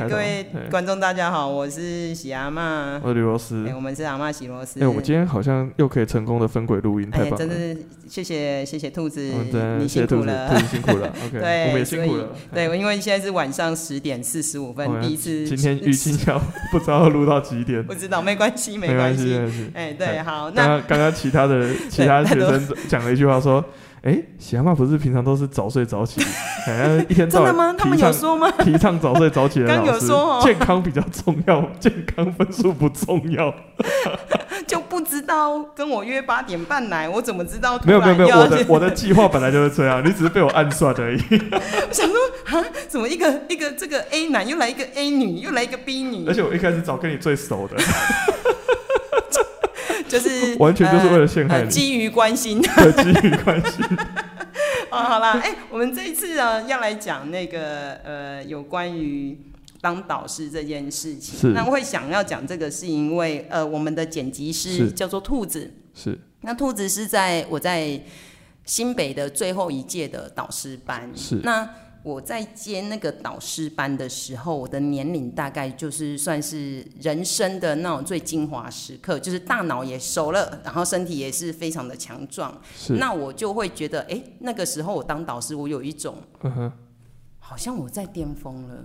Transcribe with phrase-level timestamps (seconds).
[0.00, 4.80] 嗨，各位观众大家好，我是喜阿妈，我是刘罗斯，哎，我们是阿妈喜罗斯。
[4.80, 7.36] 哎，我们今天好像又可以成功的分轨录音，太棒了！
[7.36, 7.76] 真的是
[8.08, 9.20] 谢谢谢谢兔子，
[9.78, 11.06] 你辛苦了，兔子辛苦了。
[11.26, 12.28] OK，对，我们也辛苦了。
[12.50, 15.46] 对，因为现在是晚上十点四十五分，第一次。
[15.46, 16.40] 今天预计要
[16.72, 19.38] 不知道录到几点，不知道，没关系，没关系。
[19.74, 20.50] 哎，对，好。
[20.52, 23.62] 那刚刚其他的 其他学生讲了一句话说。
[24.02, 26.22] 哎，喜阿妈不是平常都是早睡早起，
[26.66, 27.74] 哎，一天到晚真的吗？
[27.78, 28.50] 他们有说吗？
[28.64, 33.54] 提倡早睡早起的老师，刚有说哦， 健康比较重要，健康分数不重要。
[34.66, 37.78] 就不知道跟我约八点半来，我怎么知道？
[37.84, 41.20] 没有没有没有，我的我的计划本来就是这样，你只是被我暗算而已。
[41.50, 42.16] 我想说
[42.56, 46.26] 啊，怎么一个一个这个 A 男又来一个 A 女，又来一个 B 女？
[46.26, 47.76] 而且我一开始找跟你最熟的。
[50.10, 53.84] 就是 完全就是为了陷害你，呃呃、基于关心， 对，基于关心。
[54.90, 59.38] 哦，好啦，哎、欸，我们这一次啊，要来讲那个呃，有关于
[59.80, 61.38] 当导师这件事情。
[61.38, 61.46] 是。
[61.54, 65.72] 那我会想要讲这个，是因为呃，我们的剪辑师叫做兔子。
[65.94, 66.18] 是。
[66.40, 68.00] 那兔子是在我在
[68.64, 71.08] 新北的最后一届的导师班。
[71.14, 71.36] 是。
[71.44, 71.68] 那。
[72.02, 82.58] 我在接那个导师班的时候，我的年龄大概就是算是人生的那种最精华时刻，就是大脑也熟了，然后身体也是非常的强壮。
[82.74, 82.94] 是。
[82.94, 86.72] 那我就会觉得，哎、欸，那个时候我当导师，我有一种，嗯哼，
[87.38, 88.76] 好像我在巅峰了。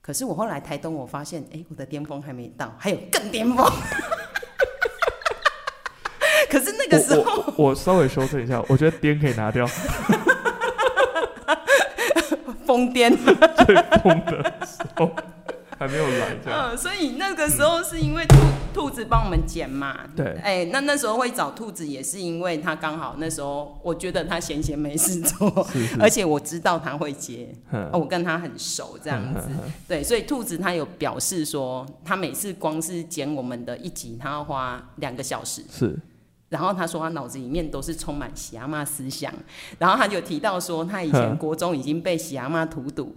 [0.00, 3.66] 可是我后来台东，我发现，哎、欸，我的巅峰还没到，还有更巅峰。
[6.48, 9.66] 可是那个时候，我，我，我稍微修正一下，我觉得巅可以拿掉。
[12.66, 13.16] 疯癫，
[13.64, 15.10] 最疯的时候
[15.78, 16.70] 还没有来，这样。
[16.70, 18.36] 嗯，所以那个时候是因为兔
[18.72, 20.00] 兔子帮我们剪嘛。
[20.16, 20.26] 对。
[20.42, 27.54] 哎、欸，那那时候会找兔子，也是因为他刚好那时候，我觉得他闲闲没事做，是是，而且我知道他会接，
[27.92, 29.48] 我跟他很熟，这样子。
[29.86, 35.62] 对，所以兔子他有表示说，他每次光是剪我们的一集，他要花两个小时。
[35.70, 35.98] 是。
[36.48, 39.32] 然后他说他脑子里面都是充满喜阿妈思想，
[39.78, 43.14] 然后他就提到说他以前国中已经被喜阿妈荼毒，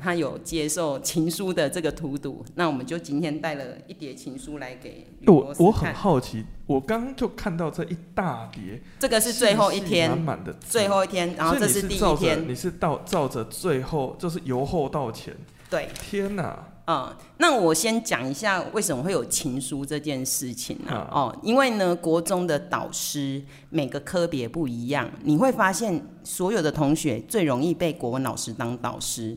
[0.00, 2.44] 他有接受情书的这个荼毒。
[2.54, 5.54] 那我们就今天带了一叠情书来给我。
[5.58, 12.48] 我很好奇，我刚刚就看到这一大叠，这个是最后一天满满的最后一天，然后这是第一天。
[12.48, 15.36] 你是照照着最后就是由后到前，
[15.68, 16.68] 对，天哪！
[16.84, 21.08] 啊、嗯，那我先讲一下为什么会有情书这件事情呢、啊？
[21.10, 29.34] 哦，因为呢，国中的导师每个科别不一样，你会发现所有的同学最容易被国文老师当导师，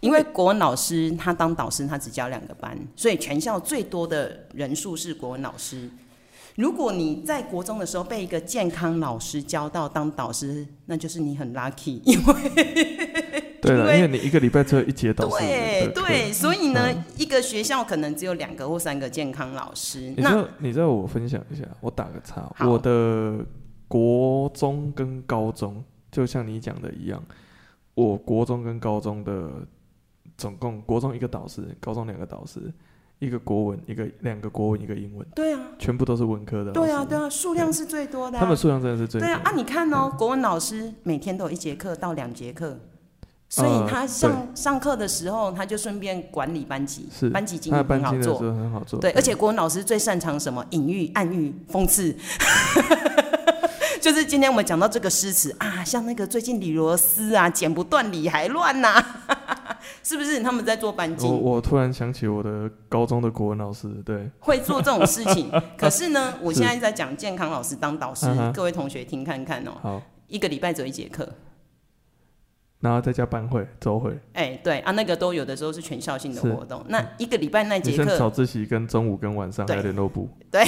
[0.00, 5.88] 因为国文老师他当导师他只教两个班，所以全校最多的人数是国文老师。
[6.56, 13.25] 如果你在国中的时候被一个健康老师教到当导师，那就是你很 lucky，因为
[13.60, 20.00] 对了，因为你一个礼拜只有一节导师，对对，所以呢、嗯，一个学校可能只有两个或三个健康老师。
[20.00, 23.38] 你知道，你知道我分享一下，我打个岔，我的
[23.88, 27.22] 国中跟高中就像你讲的一样，
[27.94, 29.50] 我国中跟高中的
[30.36, 32.72] 总共国中一个导师，高中两个导师。
[33.18, 35.26] 一个国文，一个两个国文，一个英文。
[35.34, 36.70] 对啊，全部都是文科的。
[36.72, 38.40] 对啊，对啊，数量是最多的、啊。
[38.40, 39.26] 他们数量真的是最多。
[39.26, 42.78] 对啊，啊，你看哦，国文老师每天都有一节课到两节课，
[43.48, 49.00] 所以他上、呃、上课的时候，他就顺便管理班级，是班级经营很好做，很好做。
[49.00, 50.64] 对，而且国文老师最擅长什么？
[50.70, 52.14] 隐喻、暗喻、讽刺。
[54.00, 60.40] 就是今天我们讲到这个诗词啊，像那个最近李罗斯啊，剪不断理还乱呐、啊， 是不是？
[60.40, 61.26] 他们在做班级。
[61.26, 65.50] 我我突然想起我的高中的国文老师，对，会做这种事情。
[65.76, 69.78] 可是呢，我现在在讲健康老师当导师，各位同学听看看哦、喔。
[69.82, 71.28] 好，一个礼拜只有一节课。
[72.86, 76.84] 然后再加班会、周会，哎、欸，对啊，那个都有的时候是全校性的活动。
[76.88, 80.28] 那一个礼拜那节课，早自习跟中午跟晚上还有联络部。
[80.52, 80.62] 对，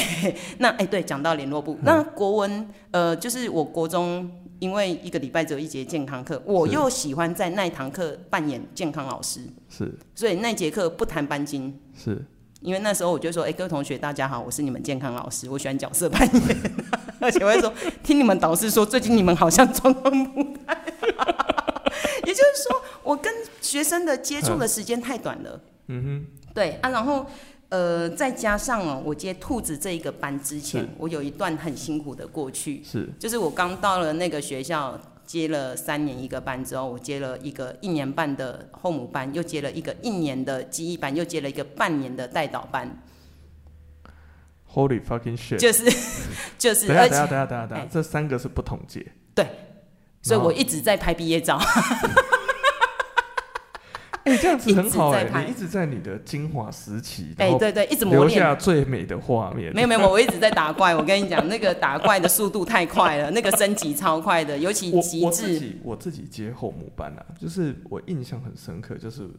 [0.58, 4.28] 那哎、欸，对，讲到联络部、嗯，那国文，呃，就是我国中，
[4.58, 12.20] 因为一个礼拜只有一节健康课，我又喜欢在那一堂课扮演健康老师，是，所以那节课不谈班金，是，
[12.60, 16.56] 因为那时候我就说，哎、欸，各位同学大家好，我是你们健康老师，我喜欢角色扮演，
[17.20, 17.72] 而且我会说，
[18.02, 20.74] 听你们导师说，最近你们好像状况不太
[21.16, 21.67] 好。
[22.26, 25.60] 也就是说，我跟学生的接触的时间太短了。
[25.88, 27.26] 嗯哼，对啊，然后
[27.70, 32.82] 呃，再加上哦，我接兔子这一个班之前，我有一段很辛苦的过去。
[32.84, 43.02] 是，就是我刚到了那个学校，接了三年一个班之后，我接了一个一年半的后母班，又接了一个一年的记忆班，又接了一个半年的带导班。
[44.74, 45.56] Holy fucking shit！
[45.56, 45.84] 就是
[46.58, 49.06] 就是，等下等下等下等下等下，这三个是不同届。
[49.34, 49.46] 对。
[50.28, 51.58] 所以我一直在拍毕业照。
[54.24, 59.72] 哎、这样子很好哎、欸，你一直在你的精华时期，哎、欸，对对，一直留下最美的画面。
[59.72, 60.94] 没有没有，我一直在打怪。
[60.94, 65.24] 我跟你讲，那个打怪的速度太快了，那个升级超快的，尤其极致。
[65.24, 69.30] 我自己我自己接后母班啊，就是我印象很深刻，就是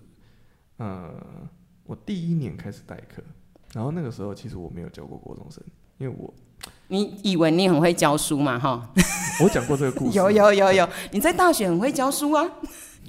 [0.77, 1.13] 呃，
[1.83, 3.21] 我第一年开始代课，
[3.75, 5.63] 然后那个时候其实我没有教过国中生，
[5.99, 6.33] 因为我。
[6.91, 8.57] 你以为你很会教书嘛？
[8.57, 8.89] 哈，
[9.41, 10.17] 我讲过这个故事。
[10.17, 12.43] 有有有有，你在大学很会教书啊？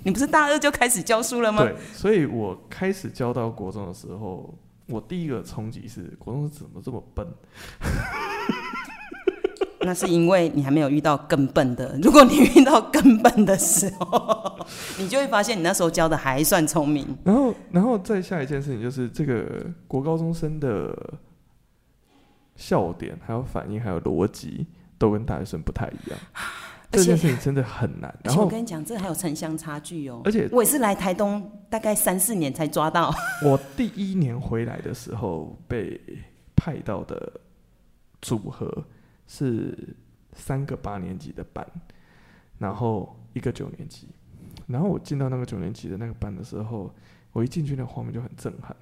[0.03, 1.63] 你不是大二就开始教书了吗？
[1.65, 4.55] 对，所以我开始教到国中的时候，
[4.87, 7.27] 我第一个冲击是国中怎么这么笨？
[9.83, 11.99] 那是因为你还没有遇到更笨的。
[12.03, 14.59] 如果你遇到更笨的时候，
[15.01, 17.17] 你就会发现你那时候教的还算聪明。
[17.25, 19.43] 然后，然后再下一件事情就是这个
[19.89, 20.95] 国高中生的。
[22.61, 24.67] 笑点，还有反应，还有逻辑，
[24.99, 26.19] 都跟大学生不太一样。
[26.93, 28.15] 这件事情真的很难。
[28.23, 30.21] 然后我跟你讲，这还有城乡差距哦。
[30.27, 33.11] 而且我也是来台东大概三四年才抓到。
[33.43, 35.99] 我第一年回来的时候，被
[36.55, 37.33] 派到的
[38.21, 38.85] 组合
[39.27, 39.97] 是
[40.35, 41.67] 三个八年级的班，
[42.59, 44.07] 然后一个九年级。
[44.67, 46.95] 然后我进到那个九年级的那个班的时候，
[47.33, 48.77] 我一进去那个画面就很震撼，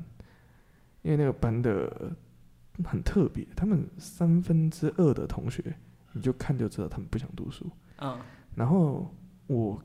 [1.02, 2.10] 因为那个班的。
[2.84, 5.76] 很特别，他们三分之二的同学，
[6.12, 7.68] 你就看就知道他们不想读书。
[8.00, 8.18] 嗯，
[8.54, 9.12] 然后
[9.46, 9.82] 我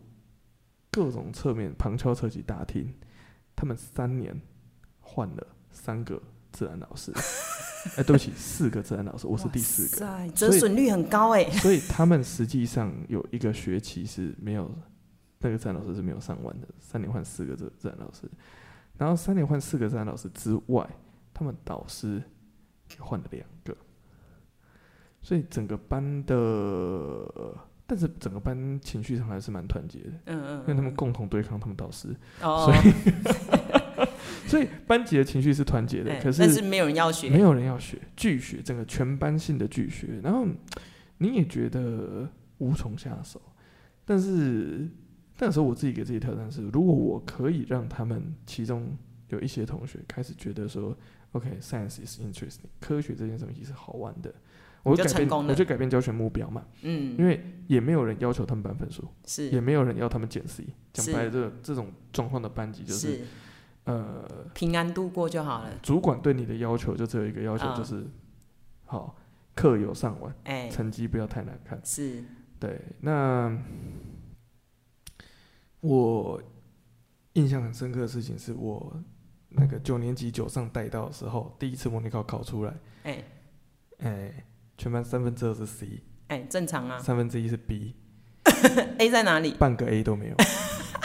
[0.91, 2.93] 各种侧面旁敲侧击打听，
[3.55, 4.39] 他们三年
[4.99, 7.11] 换了三个自然老师。
[7.85, 10.29] 哎、欸，对不起，四个自然老师，我是第四个。
[10.29, 11.43] 折损率很高哎。
[11.49, 14.71] 所以他们实际上有一个学期是没有
[15.39, 18.29] 那个自然老师是没有上完的，三年换四个自自然老师，
[18.97, 20.87] 然后三年换四个自然老师之外，
[21.33, 22.21] 他们导师。
[22.99, 23.75] 换了两个，
[25.21, 26.35] 所以整个班的，
[27.87, 30.11] 但是整个班情绪上还是蛮团结的。
[30.25, 36.11] 嗯，嗯嗯，因为他们共同对抗他们导师，哦、所以 所以班级的情绪是团结的。
[36.11, 40.19] 欸、可是但是没有人要学，没有人要学，拒学，整个全班性的拒学。
[40.21, 40.45] 然后
[41.17, 43.41] 你也觉得无从下手，
[44.05, 44.89] 但是
[45.39, 48.97] 那时候我自己给自己挑战是：如果我可以让他们其中
[49.29, 50.97] 有一些同学开始觉得说。
[51.33, 52.69] OK，science、okay, is interesting。
[52.79, 54.33] 科学这件事情是好玩的，
[54.83, 56.63] 我就改变，我就改变教学目标嘛。
[56.83, 60.63] 嗯，因为也没有人要求他们班分数，是，也没有人要他们减 C。
[60.93, 63.25] 讲白了，这这种状况的班级就是，是
[63.85, 65.71] 呃，平安度过就好了。
[65.81, 68.05] 主管对你的要求就只有一个要求，就是、哦、
[68.85, 69.15] 好
[69.55, 71.81] 课有上完，哎、欸，成绩不要太难看。
[71.83, 72.23] 是，
[72.59, 72.79] 对。
[73.01, 73.57] 那
[75.79, 76.39] 我
[77.33, 79.01] 印象很深刻的事情是我。
[79.55, 82.71] 那个九年级九上带到的时候，第一次模拟考考出来，
[83.03, 83.25] 哎、欸，
[83.99, 84.43] 哎、欸，
[84.77, 89.51] 全班三分之二是 C，哎、欸，正常啊，三分之一是 B，A 在哪里？
[89.59, 90.35] 半个 A 都没有。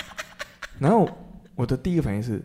[0.80, 1.08] 然后
[1.54, 2.42] 我的第一个反应是，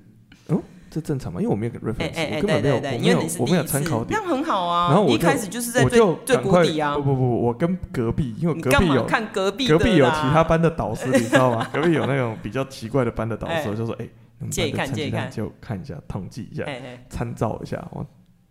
[0.47, 1.39] 哦，这正常吗？
[1.39, 4.89] 因为我没有 reference，我根本没有，我没有，我没有参考点，那很好啊。
[4.89, 6.95] 然后我一开始就是在最最谷底啊。
[6.97, 11.65] 不不不，我跟隔壁，因为隔壁有看隔壁，隔壁有其他班的导师，你知道吗？
[11.71, 14.09] 隔壁有那种比较奇怪的班的导师，就说，哎。
[14.49, 16.65] 借看借看，就看一下，统计一下，
[17.09, 18.05] 参照一下，我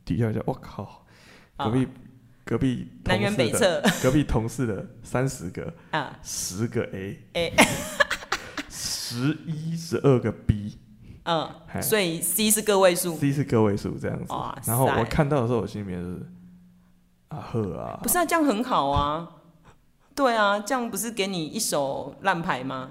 [0.05, 0.41] 比较一下。
[0.47, 1.06] 我靠，
[1.56, 1.89] 隔壁
[2.44, 7.53] 隔壁南辕北辙，隔壁同事的三十个啊，十个 A，
[8.69, 10.79] 十一十二个 B，
[11.25, 11.49] 嗯，
[11.81, 14.32] 所以 C 是个位数，C 是个位数这样子。
[14.67, 16.27] 然后我看到的时候，我心里面是
[17.29, 19.29] 啊呵啊，不是啊，这样很好啊，
[20.15, 22.91] 对啊，这样不是给你一手烂牌吗？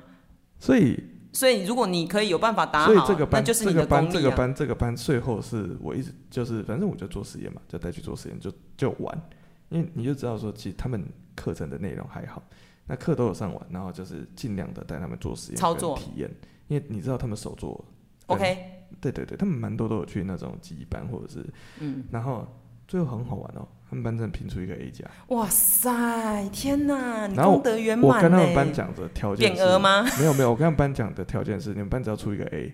[0.59, 1.10] 所以。
[1.33, 4.11] 所以，如果你可以有办法打好，所以这个班，那就是你的功力啊。
[4.11, 9.21] 这个班，这个班，这个班，最后是我一直就是，反正我就做实验嘛，就带去做实验，就就玩。
[9.69, 11.03] 因为你就知道说，其实他们
[11.35, 12.43] 课程的内容还好，
[12.87, 16.29] 那课都有上完，然后就是尽量的带他们做实验、操作体验。
[16.67, 17.83] 因为你知道他们手做
[18.27, 18.57] ，OK，
[18.99, 21.45] 对对对，他们蛮多都有去那种技艺班或者是，
[21.79, 22.47] 嗯，然后
[22.87, 23.67] 最后很好玩哦。
[23.91, 25.03] 他们班真的评出一个 A 加，
[25.35, 27.27] 哇塞，天哪！
[27.27, 28.09] 你功德圆满。
[28.09, 30.07] 我跟他们班讲的条件是，匾额吗？
[30.17, 32.73] 没有没有，我跟他们班讲的条件是，你们班只要出一个 A，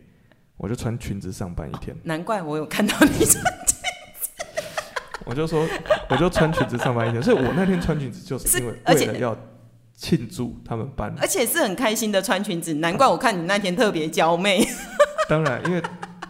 [0.58, 1.98] 我就穿裙子上班一天。
[2.04, 3.74] 难怪我有看到你穿裙
[4.14, 4.28] 子。
[5.26, 5.68] 我就说，
[6.08, 9.36] 我就穿裙子上班一天，所以我那天穿裙子就是因为为了要
[9.96, 12.76] 庆祝他们班，而且是很开心的穿裙子。
[12.76, 14.64] 难怪我看你那天特别娇媚。
[15.28, 15.82] 当然，因为。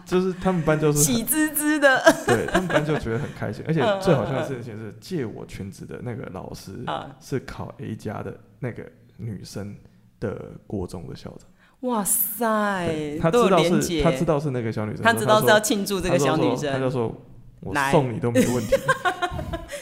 [0.08, 1.47] 就是他们班就是喜滋
[2.26, 6.72] 对 他们班就觉得很开心，而且最好笑的事情是借我裙子的那个老师
[7.20, 8.84] 是考 A 加的那个
[9.16, 9.76] 女生
[10.20, 11.48] 的国中的校长。
[11.80, 17.14] 哇塞，他知道是，他知道是那个小女生，他知道是要庆祝这个小女生，他就说
[17.62, 18.74] ：“我送你都没问题。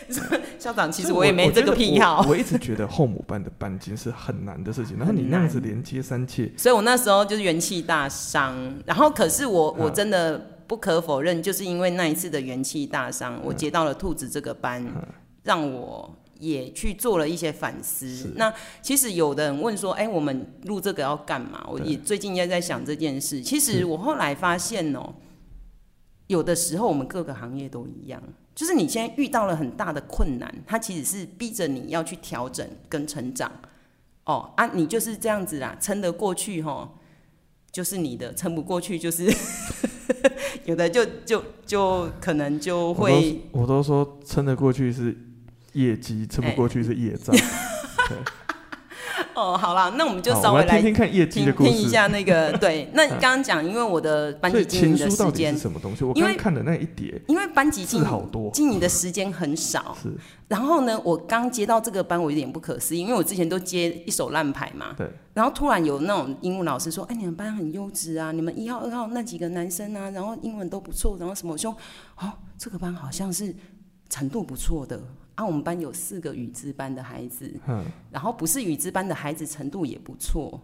[0.59, 2.21] ”校长，其实我也没这个癖好。
[2.23, 8.55] 我，我，一直觉得后母班的班金是很难的事情，然后你那样子连接三切，所以我那时候就是元气大伤。
[8.85, 14.85] 然后可是我我真的不可否认，就是因为那一次的元气大伤，我接到了兔子这个班，
[15.43, 18.33] 让我也去做了一些反思。
[18.37, 21.67] 那其实有的人问说，哎、欸，我们录这个要干嘛？
[21.71, 23.41] 我也最近也在想这件事。
[23.41, 25.15] 其实我后来发现哦、喔。
[26.29, 28.21] 有的时候，我们各个行业都一样，
[28.53, 33.49] 就是你现在遇到了很大的困难，它其实是逼着你要去调整跟成长。
[34.25, 36.89] 哦啊，你就是这样子啦，撑得过去齁，
[37.71, 39.33] 就是你的；撑不过去，就是
[40.67, 43.41] 有的就就就可能就会。
[43.53, 45.17] 我都，我都说撑得过去是
[45.73, 47.35] 业绩，撑不过去是业障。
[48.11, 48.46] 欸
[49.37, 52.89] 哦，好啦，那我们就稍微来听听一下那个 对。
[52.95, 56.05] 那你刚刚讲，因为我的班级经营的时间是什么东西？
[56.05, 59.95] 我刚刚看的那一叠，因为班级经营经营的时间很少。
[60.03, 60.11] 是。
[60.49, 64.95] 然后呢，我刚接到这个班，我有点不可思议，因为我之前都接一手烂牌嘛。
[64.97, 65.07] 对。
[65.35, 71.77] 然后突然有那种英文老师说：“哎，你们班很优质啊，你们一号、二号那几个男生啊，然后英文都不错，然后什么？”我说
[72.17, 73.55] ：“哦，这个班好像是
[74.09, 74.99] 程度不错的。”
[75.37, 77.49] 啊，我们班有四个语资班的孩子，
[78.11, 80.61] 然后不是语资班的孩子程度也不错。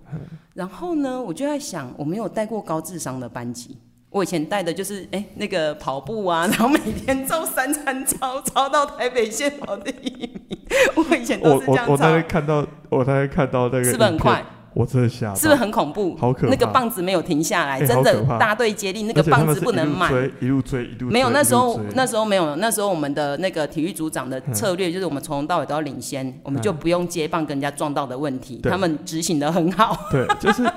[0.55, 3.77] 然后呢，我就在想，我没有带过高智商的班级，
[4.09, 10.59] 我以前带的就是哎、欸、那个跑步啊， 然后每天照三餐操，操到台北县跑第一名。
[10.97, 11.85] 我以前都是这样操。
[11.85, 14.43] 我我我大概看到，我大概看到那个是不是很快？
[14.75, 16.17] 我真的吓，是不是很恐怖？
[16.17, 16.49] 好可怕！
[16.49, 20.13] 那个棒子没有停下来，欸、真的大队接力，那个棒子不能慢。
[20.41, 29.97] 一路追，一路追，没有，那时候那时候没有，那时候我们的那个体育组长的策略就是我们从头到尾都要领先，嗯、我们就不用接棒跟人家撞到的问题，嗯、他们执行的很好。
[30.11, 30.69] 对，就是。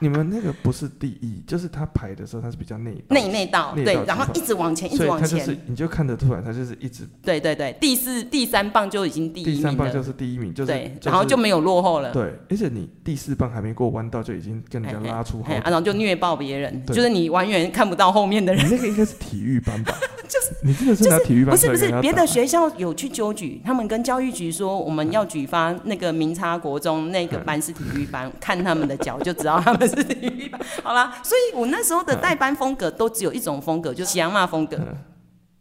[0.00, 7.08] 你们那个不是第一，就是他排的时候，他是比较内内内道，对，然后一直往前，一直往前，就是你就看得出来，他就是一直。
[7.22, 9.56] 对对对，第四、第三棒就已经第一名。
[9.56, 12.12] 第三棒就是第一名，就是对，然后就没有落后了。
[12.12, 18.66] 对，而且你第四棒还没过弯道，就已经跟人家拉出好，然后就虐爆别人，就是你完全看不到后面的人。
[18.66, 19.94] 你那个应该是体育班吧？
[20.28, 21.54] 就是你真的是拿体育班？
[21.54, 30.60] 不是不是，别的学校有去纠举，他们跟教育局说我们要举发那个明差国中那个班是体育班，看他们的脚就知道他们是体育班。
[30.82, 34.78] 好啦，所以我那时候的代班风格都只有一种风格，就是西骂风格。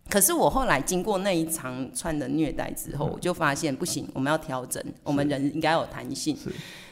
[0.08, 6.38] 可是我后来经过那一长串的虐待之后，我就发现不行，我们要调整，我们人应该有弹性。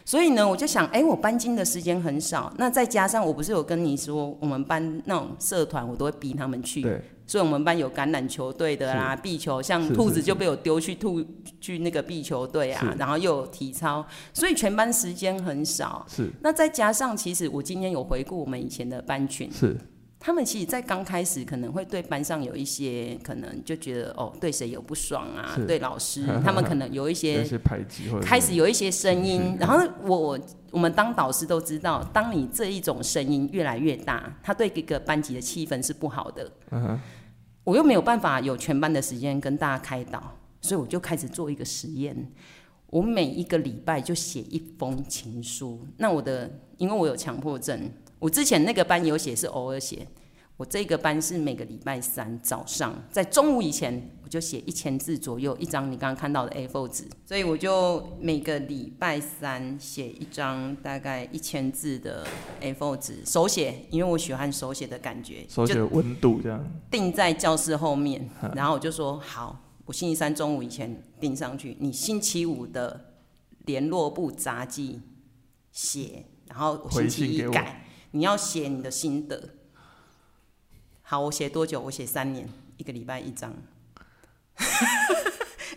[0.03, 6.81] 所以呢，我就想，哎、欸，我搬金的时间很少，那再加上我不是有跟你说，我们班那种社团，我都会逼他们去。
[7.25, 7.31] 对。
[7.31, 11.23] 所以我们班有橄榄球队的啦，壁球，像兔子就被我丢去兔
[11.59, 16.05] 去那个壁球队啊，然后又有体操，所以全班时间很少。
[16.07, 16.29] 是。
[16.41, 19.51] 那再加上，其实我今天有回顾我们以前的班群。
[19.51, 19.77] 是。
[20.25, 29.57] 他们其实，在刚开始可能会对班上有一些可能就觉得哦，对谁有不爽啊，对老师， 他们可能有一些排挤，开始有一些声音。
[29.59, 30.39] 然后我
[30.71, 36.49] 我们当导师都知道，当你这一种声音越来越大，他对一个班级的气氛是不好的。
[37.65, 40.23] 我又没有办法有全班的时间跟大家开导，
[40.61, 42.31] 所以我就开始做一个实验。
[42.87, 45.85] 我每一个礼拜就写一封情书。
[45.97, 47.91] 那我的，因为我有强迫症。
[48.23, 50.07] 我之前那个班有写是偶尔写，
[50.55, 62.25] 我这个班是每个礼拜三早上，在中午以前我就写一千字左右一张你刚刚看到的 A4 纸，所以我就每个礼拜三写一张大概一千字的
[62.61, 73.17] A4 纸，手写，因为我喜欢手写的感觉，手写温度这样，定在教室后面， 然后我就说好，我星期三中午以前钉上去，你星期五的
[73.65, 75.01] 联络部杂记
[75.73, 77.82] 写，然后我星期一改。
[78.15, 79.49] 你要写你的心得，
[81.01, 81.81] 好，我写多久？
[81.81, 83.51] 我写三年，一个礼拜一张。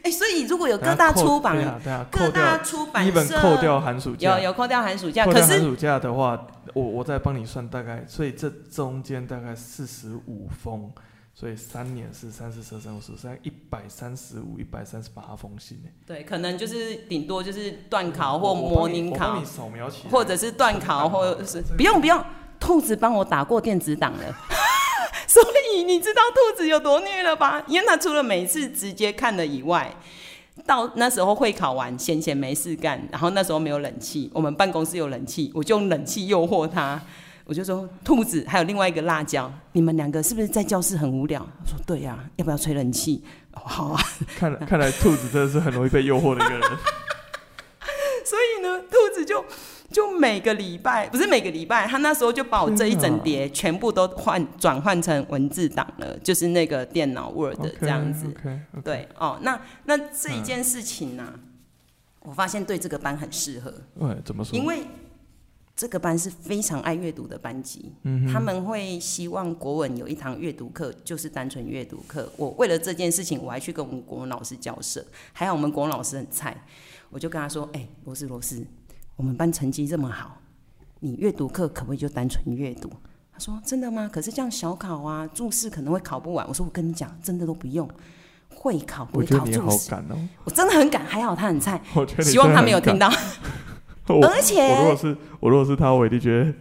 [0.02, 10.93] 哎、欸，所以如果有各大出版，对啊，各大出版社扣掉寒暑假，有有扣掉寒暑假，可是寒暑假的话，我我再帮你算大概，所以这中间大概四十五封，
[11.38, 15.90] 所以三年是三四十三五十三一百三十五一百三十八封信呢。
[16.07, 22.25] 对，可能就是顶多就是断考或模拟考，扫描起或者是断考，或者是不 用不用，
[22.59, 24.35] 兔子帮我打过电子档了。
[25.28, 25.43] 所
[25.75, 27.62] 以你知道兔子有多虐了吧？
[27.66, 29.95] 因为他除了每次直接看了以外，
[30.64, 37.02] 到那时候会考完闲闲没事干，然后那时候没有冷气，我们办公室有冷气，我就用冷气诱惑他。
[37.47, 41.41] 我就说兔子还有另外一个辣椒，你们两个是不是在教室很无聊？
[41.41, 43.23] 我说对呀、啊，要不要吹冷气？
[43.53, 44.03] 哦，好啊。
[44.37, 46.62] 看看来兔子真的是很容易被诱惑的一个人。
[48.26, 49.45] 所以呢，兔子就
[49.93, 58.26] 就每个礼拜不是每个礼拜，他那时候就把我这一整叠全部都换转换成文字档了，就是那个电脑 Word 这样子。
[58.26, 58.83] Okay, okay, okay.
[58.83, 61.38] 对哦，那那这一件事情呢、啊，
[62.25, 63.73] 我发现对这个班很适合。
[63.97, 64.59] 对，怎么说？
[64.59, 64.83] 因为
[65.76, 72.33] 这个班是非常爱阅读的班级，嗯，他们会希望国文有一堂阅读课，就是单纯阅读课。
[72.38, 75.04] 我为了这件事情，我还去跟我们国文老师交涉。
[75.35, 76.64] 还好我们国文老师很菜，
[77.11, 78.66] 我就跟他说：“哎、欸，罗斯罗斯，
[79.16, 80.38] 我们班成绩这么好，
[81.00, 82.90] 你阅读课可不可以就单纯阅读？”
[83.30, 84.09] 他说：“真的吗？
[84.11, 87.87] 可是这样小考啊，注释可能会考不完。”我说：“我跟你讲，真的都不用，
[88.49, 89.95] 会考不会考注释。
[90.45, 91.83] 我真的很敢，还好他很菜，
[92.23, 93.12] 希望他没有听到。”
[94.29, 96.53] 而且我，如果是我如果是他，我一定觉得。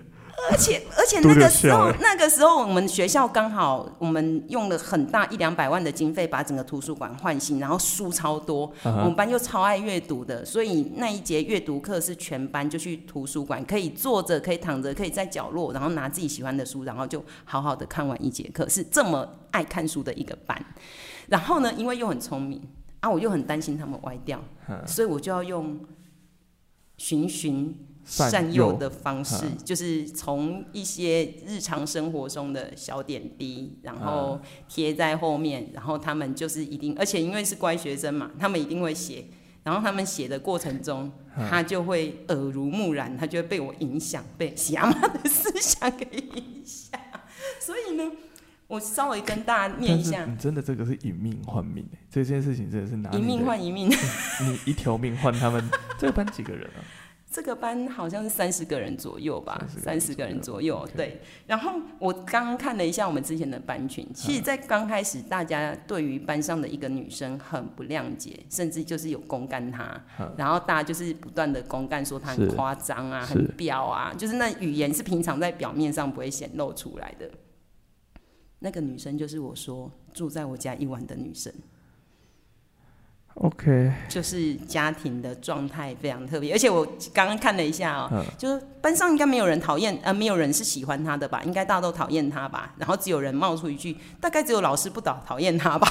[0.51, 20.63] 而且 而且那个时候那个时候我们学校刚好我们用了很大一两百万的经费把整个图书馆换新，然后书超多，我们班又超爱阅读的，所以那一节阅读课是全班就去图书馆，可以坐着，可以躺着，可以在角落，然后拿自己喜欢的书，然后就好好的看完一节课，是这么爱看书的一个班。
[21.27, 22.61] 然后呢，因为又很聪明
[22.99, 24.39] 啊，我又很担心他们歪掉，
[24.85, 25.79] 所以我就要用。
[26.97, 27.75] 循循
[28.05, 39.25] 善诱的方式，就是从一些日常生活中的小点滴，然后贴在后面，然后他们就是一定，而且因为是乖学生嘛，他们一定会写，
[39.63, 41.11] 然后他们写的过程中，
[41.49, 46.99] 他就会耳濡目染，他就会被我影响，被喜阿妈的思想给影响，
[47.59, 48.11] 所以呢，
[48.67, 53.89] 我稍微跟大家念一下，你真的这个是以命换命，这件事情真的是拿一命换一命，
[54.41, 55.63] 你一条命换他们
[55.99, 56.81] 这个班几个人啊？
[57.31, 60.87] 这个班好像是三十个人左右吧，三十个人左右。
[60.95, 70.01] 对，然后我刚刚看了一下我们之前的班群，其实，在刚开始，大家对于班上的一个女生很不谅解，甚至就是有公干她，
[70.37, 77.29] 然后大家就是不断的公干，说她很夸张啊，很彪啊，就是那语言是平常在表面上不会显露出来的。
[78.59, 81.53] 那个女生就是我说住在我家一晚的女生。
[83.35, 91.43] OK，就是家庭的状态非常特别，而且我刚刚看了一下哦、喔，就是班上应该没有人讨厌，呃，没有人是喜欢他的吧？
[91.43, 92.73] 应该大家都讨厌他吧？
[92.77, 95.85] 然后只有人冒出一句，大概只有老师不讨讨厌他吧？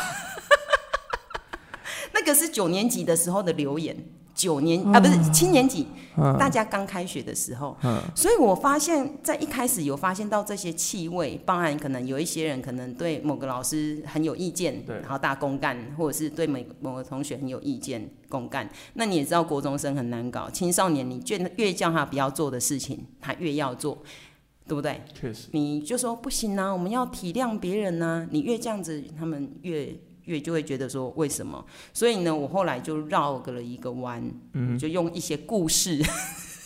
[2.15, 3.95] 那个是九年级的时候的留言。
[4.35, 18.69] 九年啊，不是七年级，啊、大家刚开学的时候，啊、所以我发现，在一开始有发现到这些气味，包含可能有一些人可能对某个老师很有意见，然后大公干，或者是对某某个同学很有意见，公干。
[18.95, 24.03] 那你也知道，国中生很难搞，青少年你越越叫他不要做的事情，他越要做，
[24.67, 25.01] 对不对？
[25.15, 29.97] 确实，你就说不行啊，我们要体谅别人啊，你越这样子，他们越。
[30.27, 31.65] 越就会觉得说为什么？
[31.93, 36.03] 所以呢，我后来就绕个了一个弯，嗯，就用一些故事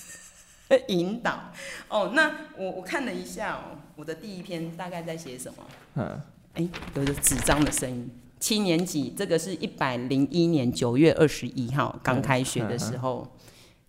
[0.88, 1.52] 引导。
[1.88, 5.64] 哦，那我我看了一下哦，我的第一篇大概在写什么？
[5.96, 6.20] 嗯，
[6.54, 8.10] 哎，有个纸张的声音。
[8.38, 13.26] 七年级，这个是一百零一年九月二十一号刚开学的时候，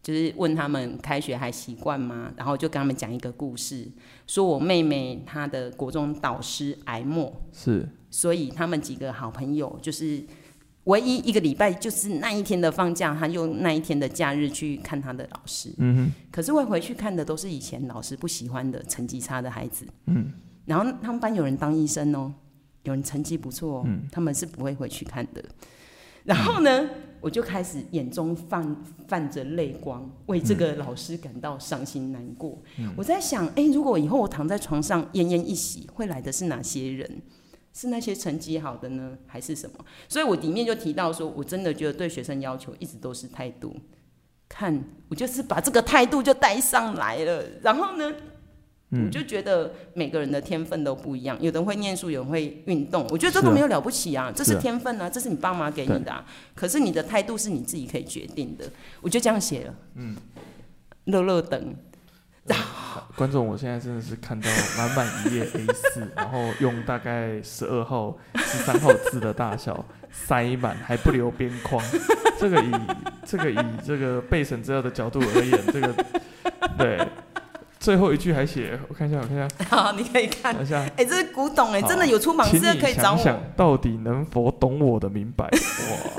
[0.01, 2.33] 就是问他们开学还习惯吗？
[2.35, 3.87] 然后就跟他们讲一个故事，
[4.25, 7.87] 说我妹妹她的国中导师癌末是。
[8.11, 10.23] 所以他们几个好朋友，就是
[10.85, 15.71] 唯一一个礼拜，就是那一天的放假，他用那一天的假日去看他的老师。
[15.77, 16.11] 嗯哼。
[16.31, 19.85] 可是会回去看的都是以前老师不喜欢的成绩差的孩子。
[20.07, 20.31] 嗯。
[20.65, 22.33] 然后他们班有人当医生哦，
[22.83, 24.07] 有人成绩不错哦，嗯。
[24.11, 25.43] 他们是不会回去看的。
[26.23, 26.89] 然后呢，嗯，
[27.21, 28.75] 我就开始眼中泛
[29.07, 32.57] 泛着泪光，为这个老师感到伤心难过。
[32.77, 32.91] 嗯。
[32.97, 37.21] 我在想，哎，如果以后我躺在床上奄奄一息，会来的是哪些人？
[37.73, 39.85] 是那些成绩好的呢，还是什么？
[40.07, 43.75] 所以我里面就提到说，我真的觉得对学生要求一直都是态度。
[44.49, 47.43] 看，我就是把这个态度就带上来了。
[47.61, 48.11] 然后呢，
[48.89, 53.05] 嗯、我就觉得每个人的天分都不一样，有人会念书，有人会运动。
[53.11, 56.25] 我觉得这都没有了不起啊，是啊，这是天分啊，啊这是你爸妈给你的、啊。
[56.55, 58.65] 可是你的态度是你自己可以决定的。
[59.01, 59.75] 我就这样写了。
[59.93, 60.15] 嗯，
[61.05, 61.75] 乐乐等。
[63.15, 71.83] 观众，我现在真的是看到满满一页 A 四 然后用大概十二号、十三号字的大小塞满，还不留边框。
[72.39, 72.71] 这个以
[73.25, 75.93] 这个以这个备审资料的角度而言，这个
[76.77, 77.05] 对
[77.79, 79.47] 最后一句还写，我看一下，我看一下。
[79.69, 80.77] 好，你可以看一下。
[80.79, 83.17] 哎、欸，这是古董哎、欸，真的有出版社可以找我。
[83.17, 85.45] 想想到底能否懂我的明白？
[85.51, 86.18] 哇！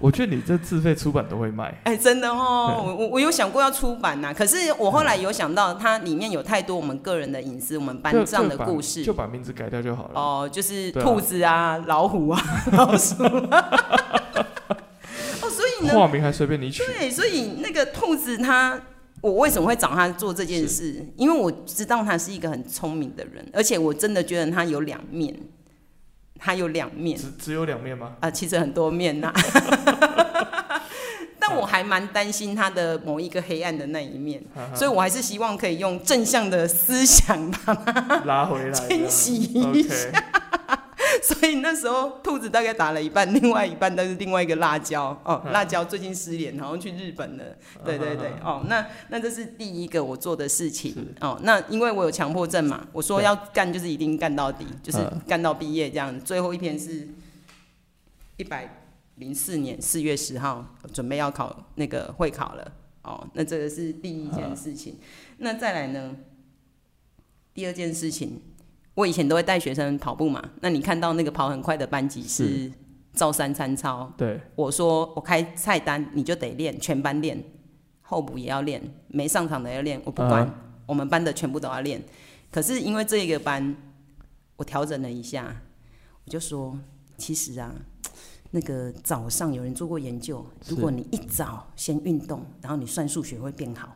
[0.00, 10.20] 我觉得你这自费出版都会卖，哎、欸，真的哦，我我我有想过要出版呐、啊，可是我后来有想到，它里面有太多我们个人的隐私，我们班上的故事，就把名字改掉就好了。
[10.20, 13.70] 哦，就是兔子啊，啊老虎啊， 老鼠、啊。
[15.42, 16.82] 哦，所以呢，化名还随便你取。
[16.84, 18.80] 对，所以那个兔子它。
[19.22, 21.04] 我为什么会找他做这件事？
[21.16, 25.34] 因为我知道他是一个很聪明的人，而且我真的觉得他有两面，
[26.38, 27.18] 他有两面。
[27.18, 28.12] 只只有两面吗？
[28.20, 29.32] 啊、呃，其实很多面呐。
[31.38, 34.42] 但我还蛮担心他的某一个黑暗的那一面，
[34.74, 39.96] 所以我还是希望可以用正向的思想把它拉回来，清洗一下。
[41.22, 45.42] 所以那时候兔子大概打了一半，另外一半都是另外一个辣椒哦。
[45.52, 47.44] 辣椒最近失联，然后去日本了。
[47.84, 51.38] 对对对，哦，那那这是第一个我做的事情哦。
[51.42, 56.18] 那因为我有强迫症嘛，我说要干就是一定干到底，就是干到毕业这样。
[56.20, 57.08] 最后一天是
[58.36, 58.82] 一百
[59.16, 63.26] 零四年四月十号，准备要考那个会考了哦。
[63.34, 64.98] 那这个是第一件事情。
[65.38, 66.16] 那再来呢？
[67.54, 68.42] 第二件事情。
[68.96, 72.72] 我以前都会带学生跑步嘛，那你看到那个跑很快的班级是
[73.12, 74.10] 照三餐操。
[74.16, 77.44] 对，我说我开菜单，你就得练，全班练，
[78.00, 80.50] 候补也要练，没上场的要练，我不管，uh.
[80.86, 82.02] 我们班的全部都要练。
[82.50, 83.76] 可是因为这一个班，
[84.56, 85.54] 我调整了一下，
[86.24, 86.78] 我就说，
[87.18, 87.74] 其实啊，
[88.50, 93.94] 那个早上有人做过研究，如果你一早先运动，然后你算数学会变好。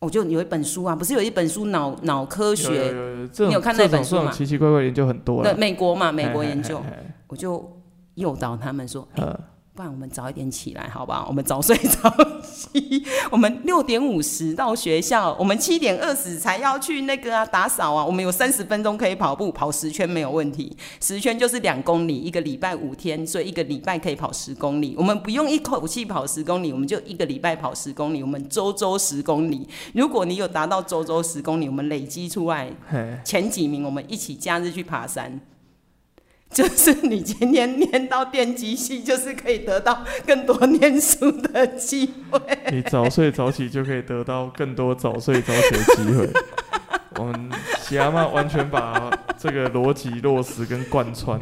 [0.00, 2.94] 我就有一本书啊，不是有一本书脑脑科学
[3.38, 4.30] 你有看那本书吗？
[4.30, 5.42] 奇奇怪怪研究很多。
[5.42, 7.80] 对，美国嘛，美国研究，嘿嘿嘿嘿我就
[8.14, 9.08] 诱导他们说。
[9.14, 9.38] 欸
[9.76, 11.26] 不然我们早一点起来，好不好？
[11.28, 12.10] 我们早睡早
[12.42, 13.04] 起。
[13.30, 18.02] 我们六点五十到学校，我们七点二十才要去那个啊打扫啊。
[18.02, 20.74] 我们有三十分钟可以跑步，跑十圈没有问题。
[20.98, 24.94] 十圈就是两公里，一个礼拜五天，所以一个礼拜可以跑十公里。
[24.96, 28.22] 我们不用一口气跑十公里，我们就一个礼拜跑十公里。
[28.22, 29.68] 我们周周十公里。
[29.92, 32.72] 如果你有达到周周十公里，我们累积出来
[33.22, 35.38] 前几名，我们一起假日去爬山。
[36.56, 42.40] 就是你今天念到电机系，就是可以得到更多念书的机会。
[42.70, 46.30] 你早睡早起就可以得到更多早睡早起的机会。
[47.18, 51.38] 我们喜阿妈完全把这个逻辑落实跟贯穿。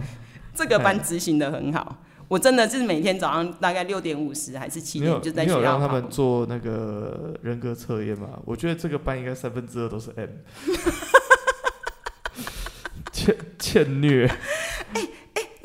[0.54, 5.58] 这个班执行的很好，我真的是每天早上大概六点五十还是七点就在学校。
[5.58, 8.30] 你有让他们做那个人格测验吗？
[8.44, 10.30] 我觉得这个班应该三分之二都是 M。
[13.12, 14.28] 欠欠虐。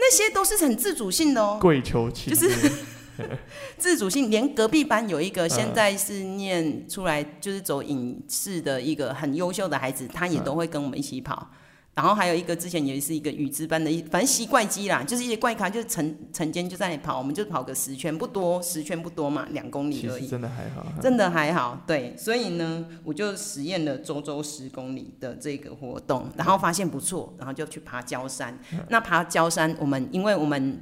[0.10, 2.72] 哎、欸、哎、欸，那些都是很自主性的哦，跪求亲，就是
[3.78, 4.32] 自主性。
[4.32, 11.52] 连隔壁班有一个现在是念出来就是走影视的一个很优秀的孩子，他也都会跟我们一起跑。
[12.00, 28.58] 然后还有一个之前也是一个语资班的，反正习怪机啦，就是一些怪咖，就是晨晨间就在跑，我们就跑个十圈，不多，十圈不多嘛，两公里而已，真的还好，真的还好，对，所以呢，我就实验了周周十公里的这个活动，然后发现不错，然后就去爬焦山。
[28.88, 30.82] 那爬焦山，我们因为我们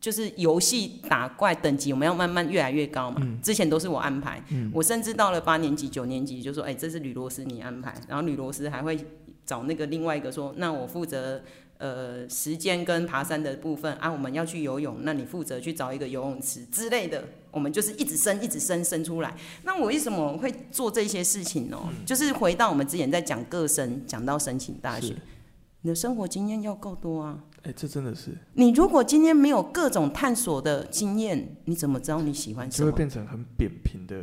[0.00, 8.98] 就是游戏打怪等级，我们要慢慢越来越高嘛，之前都是我安排，我甚至到了八年级、九年级就说，哎，这是吕罗斯你安排，然后吕罗斯还会。
[9.46, 11.40] 找那个另外一个说，那我负责
[11.78, 19.34] 呃时间跟爬山的部分啊，我们要去游泳，那你负责去找一个游泳池之类的，我们就是一直升，一直升，升出来。
[19.62, 21.78] 那我为什么会做这些事情呢？
[21.84, 25.14] 嗯、就是回到我们之前在讲个生，讲到申请大学，
[25.82, 27.44] 你的生活经验要够多啊。
[27.58, 28.30] 哎、欸，这真的是。
[28.54, 32.86] 你如果今天没有各种探索的经验，你怎么知道你喜欢什么？
[32.86, 34.16] 就会变成很扁平的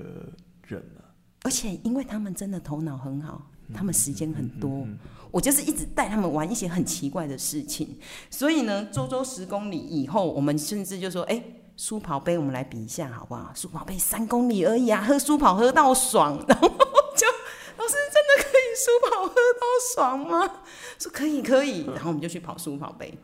[0.68, 1.16] 人啊。
[1.44, 3.50] 而且因为他们真的头脑很好。
[3.74, 4.86] 他们时间很多，
[5.32, 7.98] 我就是一直带他们玩一些很奇怪的事情，
[8.30, 11.44] 所以呢，周周十公里以后，我们甚至就说，哎，
[11.76, 13.52] 书跑杯我们来比一下好不好？
[13.56, 17.28] 书跑杯三公里而已啊，喝书跑喝到爽， 然后就
[17.78, 20.62] 老师真的可以书跑喝到爽吗？
[21.00, 23.18] 说可以可以，然后我们就去跑书跑杯。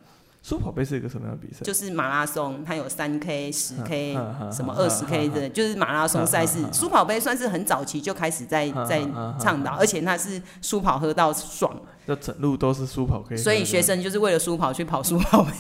[0.50, 1.60] 舒跑杯是一个什么样的比赛？
[1.64, 4.16] 就是马拉松，它有三 K、十 K、
[4.52, 6.66] 什么二十 K 的，就是马拉松赛事。
[6.74, 9.00] 舒跑杯算是很早期就开始在在
[9.40, 11.72] 倡导，而且它是舒跑喝到爽，
[12.08, 13.38] 就整路都是舒跑可以。
[13.38, 15.52] 所以学生就是为了舒跑去跑舒跑杯。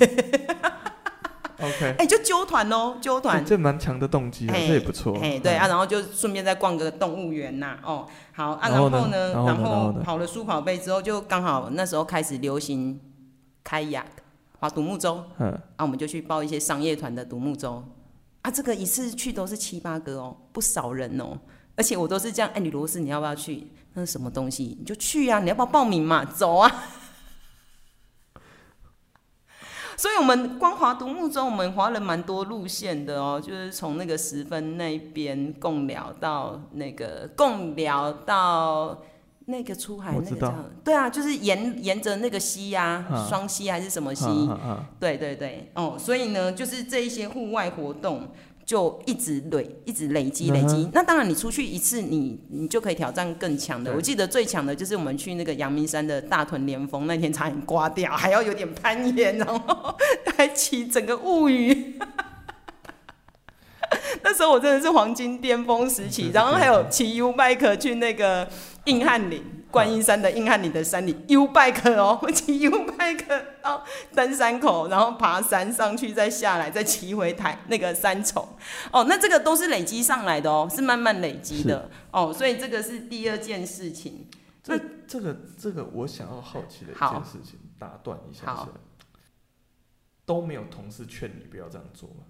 [1.59, 5.15] OK， 哎、欸，就揪团哦，揪团，这蛮强的动机，这也不错。
[5.21, 7.77] 哎，对啊，然后就顺便再逛个动物园呐。
[7.83, 12.99] 哦，好啊，然后呢，然后跑了舒跑杯之后，就刚好那时候开始流行
[13.63, 14.03] 开亚。
[14.59, 17.81] 划独木舟，嗯，啊，我们就去报一些商业团的独木舟，
[18.41, 21.39] 啊，这个一次去都是七八个哦，不少人哦，
[21.75, 23.67] 而且我都是这样，哎，女罗斯，你要不要去？
[23.93, 24.75] 那是什么东西？
[24.77, 26.25] 你就去啊，你要不要报名嘛？
[26.25, 26.69] 走啊！
[29.95, 39.01] 所以，我们光划独木舟，我们划了蛮多路线的哦，就是从那个十分那边贡寮到那个贡寮到。
[39.49, 44.25] 那个出海那个叫对啊，就是沿沿着那个溪呀、啊，双、啊、溪还是什么溪？
[44.99, 48.29] 对对对，哦，所以呢，就是这一些户外活动，
[48.63, 50.87] 就一直累，一直累积累积。
[50.93, 53.91] 那当然，你出去一次，你你就可以挑战更强的。
[53.93, 59.95] 我记得最强的就是我们去那个阳明山的大屯连峰，那天差点刮掉，还要有点攀岩，然后
[60.37, 61.99] 还骑整个物语。
[64.21, 68.47] 那时候我真的是黄金巅峰时期，然后还有骑 U bike 去那个
[68.89, 69.43] 硬汉岭。
[69.71, 78.43] 观音山的硬汉岭的山里，U bike 哦，骑 U bike 到登山口，然后爬山上去，再下来，再骑回台那个山重。
[78.91, 84.27] 哦，那这个都是累积上来的哦，是慢慢累积的哦，所以这个是第二件事情。
[84.63, 84.75] 这
[85.07, 88.67] 这个这个我想要好奇的一件事情，打断一下下，
[90.25, 92.23] 都没有同事劝你不要这样做吗？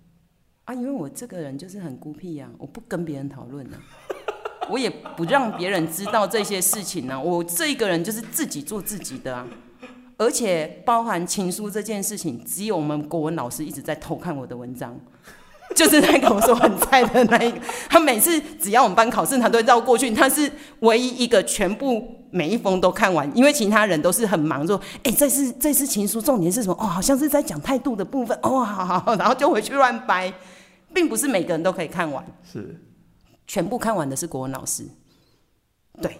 [0.66, 3.78] 啊，因为我这个人就是很孤僻呀、啊，我不跟别人讨论呢。
[4.70, 9.48] 我也不让别人知道这些事情呢、我这一个人就是自己做自己的啊，
[10.18, 14.98] 而且包含情书这件事情，只有我们国文老师一直在偷看我的文章，
[15.76, 17.58] 就是那个我说很菜的那一个。
[17.90, 20.12] 他每次只要我们班考试，他都会绕过去。
[20.12, 26.76] 他是唯一一个全部每一封都看完，因为其他人都是很忙，说：“哎、这次这次情书重点是什么？
[26.80, 28.38] 哦，好像是在讲态度的部分。
[28.44, 30.34] 哦，好好好，然后就回去乱掰，
[30.94, 32.80] 并不是每个人都可以看完。”是。
[33.50, 34.86] 全部看完的是国文老师，
[36.00, 36.20] 对，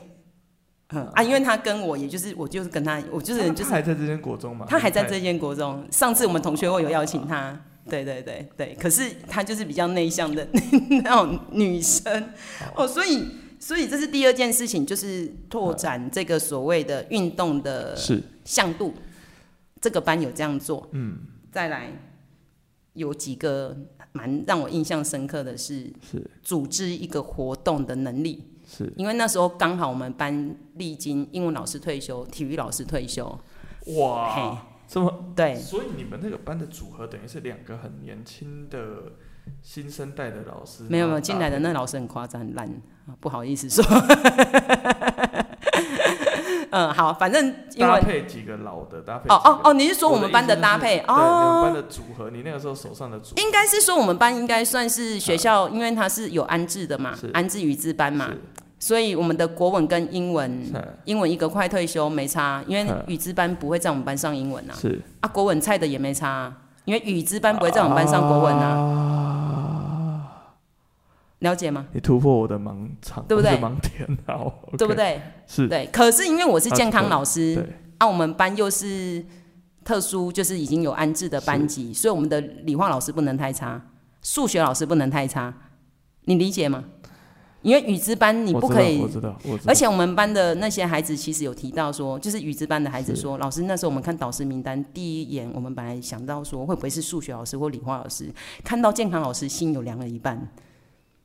[0.90, 5.86] 嗯啊，因为他跟我，也就是我就是跟他，我就是就是还在这间国中嘛，他还在这间国中。
[5.92, 7.56] 上次我们同学会有邀请他，
[7.88, 10.48] 对对对对，可是他就是比较内向的
[11.04, 12.34] 那种女生。
[12.76, 13.28] 哦，所以
[13.60, 17.96] 所以这是第二件事情，就是拓展这个所谓的运动的
[18.44, 18.96] 向度，
[19.80, 21.20] 这个班有这样做，嗯，
[21.52, 21.92] 再来
[22.94, 23.76] 有几个。
[24.12, 28.44] 蛮让我印象深刻的是，是组织一个活动的能力。
[28.68, 33.40] 是，因为那时候刚好我们班历经英文老师退休，体育老师退休。
[34.00, 39.14] 哇，这么对，所以你们那个班的组合等于是两个很年轻的
[39.62, 40.86] 新生代的老师。
[40.90, 42.68] 没有没有，进来的那老师很夸张，烂，
[43.20, 43.86] 不好意思说。
[46.72, 51.00] 嗯，好，反正因为搭配几个老的搭配哦哦哦，你是说我们班的搭配？
[51.08, 58.30] 哦，你们班的组合，你那个时候手上的组合，应该是说我们班应该算是学校，因为它是有安置的嘛，安置语资班嘛，
[58.80, 60.64] 所以我们的国文跟英文，
[61.06, 65.02] 英文一个快退休没差，因为语资班不会在我们班上英文啊，是。
[65.22, 66.54] 啊，国文菜的也没差，
[66.86, 69.29] 因为语资班不会在我们班上国文啊。
[71.40, 71.88] 了解吗？
[71.94, 73.52] 你突破我的盲场，对不对？
[73.54, 75.22] 盲点，好， 对不对？
[75.48, 75.88] 是，对。
[75.92, 77.66] 可是因为我是健康老师，对，
[77.98, 79.26] 啊，我们班又是
[79.86, 83.82] 特殊，就是已经有安置的班级，所以我们的理化老师不能太差，
[84.22, 85.54] 数学老师不能太差，
[86.26, 86.84] 你理解吗？
[87.62, 89.72] 因为语资班你不可以，我知道，我知道。
[89.72, 98.30] 而且我们班的那些孩子其实有提到说，就是语资班的孩子说，老师那时候我们看导师名单，第一眼我们本来想到说会不会是数学老师或理化老师，
[98.64, 100.50] 看到健康老师心有凉了一半。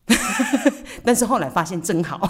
[1.04, 2.20] 但是后来发现真好，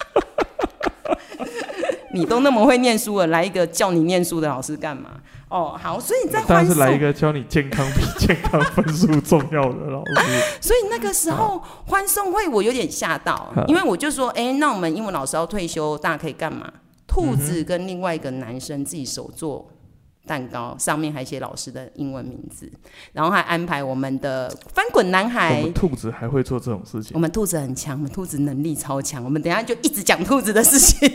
[2.12, 5.10] 你都那么会念书了，来一个教你念书的老师干嘛？
[5.48, 10.12] 哦，好，所以你在但是来一个教你健康比 健康分数重要的老师。
[10.60, 16.72] 所以那个时候欢送会我有点吓到，因为我就说，哎、欸，那我们英文老师要退休，大家可以干嘛？
[17.06, 19.70] 兔子跟另外一个男生自己手做。
[20.26, 22.70] 蛋糕上面还写老师的英文名字，
[23.12, 25.58] 然后还安排我们的翻滚男孩。
[25.58, 27.12] 我们兔子还会做这种事情？
[27.14, 29.22] 我们兔子很强，我们兔子能力超强。
[29.22, 31.10] 我们等一下就一直讲兔子的事情。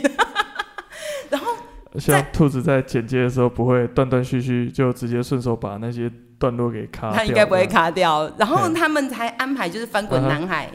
[1.28, 1.52] 然后，
[1.98, 7.12] 像兔子在剪接的时候不会断断续续，就直接顺手把那些段落给卡掉。
[7.12, 8.30] 他应该不会卡掉。
[8.38, 10.70] 然后他们还安排就是翻滚男孩。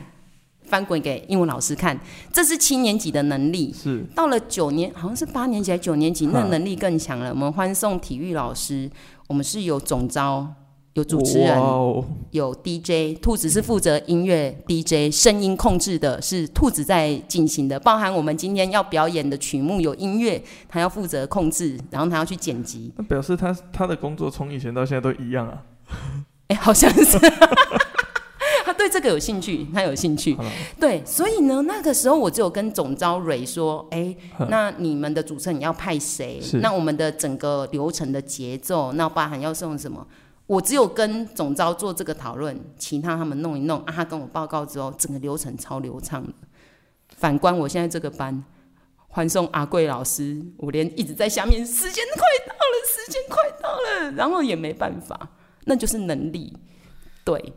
[0.67, 1.99] 翻滚给英文老师看，
[2.33, 3.73] 这是七年级的能力。
[3.73, 7.29] 是到了九年，好像是八年级还是九年级，那能力更强了。
[7.29, 8.89] 我们欢送体育老师，
[9.27, 10.47] 我们是有总招，
[10.93, 11.57] 有主持人，
[12.31, 13.19] 有 DJ。
[13.21, 22.91] 兔子是负责音乐 DJ，声音控制的是兔子在进行的，包含我们今天要表演的曲目有音乐，他要负责控制，然后他要去剪辑。
[22.97, 25.63] 那表示他他的工作从以前到现在都一样啊？
[26.47, 27.17] 哎、欸，好像是。
[28.85, 30.37] 他对这个有兴趣，他有兴趣，
[30.79, 36.39] 对，所以呢，那个时候我就有跟总招蕊说，哎、欸，那你们的主持人要派谁？
[36.61, 40.05] 那我们的整个流程的节奏，那包含要送什么？
[40.45, 43.93] 我只有跟总招做这个讨论，其他他们弄一弄啊。
[43.95, 46.33] 他跟我报告之后，整个流程超流畅的。
[47.17, 48.43] 反观我现在这个班，
[49.07, 55.29] 欢送阿贵老师，我连一直在下面，时间快到了，时间快到了，然后也没办法，
[55.63, 56.55] 那就是能力，
[57.23, 57.53] 对。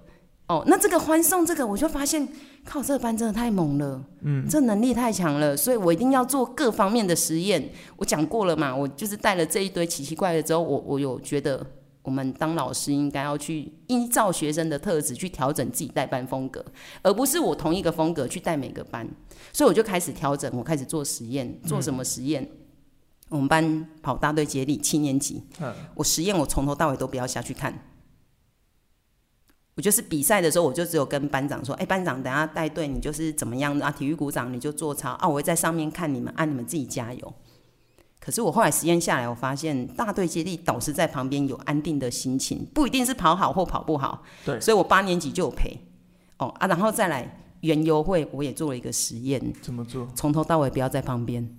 [0.48, 2.26] 哦，那这个欢送这个，我就发现
[2.64, 7.70] 靠，这个班真的太猛了，嗯，这能力太强了，所以我一定要做各方面的实验。
[7.96, 11.64] 我讲过了嘛，我就是带了这一堆奇奇怪的之后，我我有觉得
[12.00, 16.64] 我们当老师应该要去依照学生的特质去调整自己带班风格，
[17.02, 19.06] 而不是我同一个风格去带每个班。
[19.52, 22.42] 所以我就开始调整，我开始做实验，做什么实验？
[22.42, 22.48] 嗯、
[23.28, 27.78] 我们班跑大队接力，七年级，嗯、我实验我从头到尾都不要下去看。
[29.78, 33.92] 我就是比赛的时候，我就只有跟班长说：“哎、欸，班长，等下带队，你就是怎么样啊？
[33.92, 37.34] 体育股长你就做操啊，我会在上面看你们，按、啊、你们自己加油。”
[38.18, 44.24] 可是我后来实验下来，我发现大队接力导师在旁边有安定的心情，不一定是跑好或跑不好。
[44.44, 45.78] 对，所以我八年级就有陪。
[46.38, 49.40] 哦啊，然后再来园游会，我也做了一个实验。
[49.62, 50.08] 怎么做？
[50.12, 51.56] 从头到尾不要在旁边。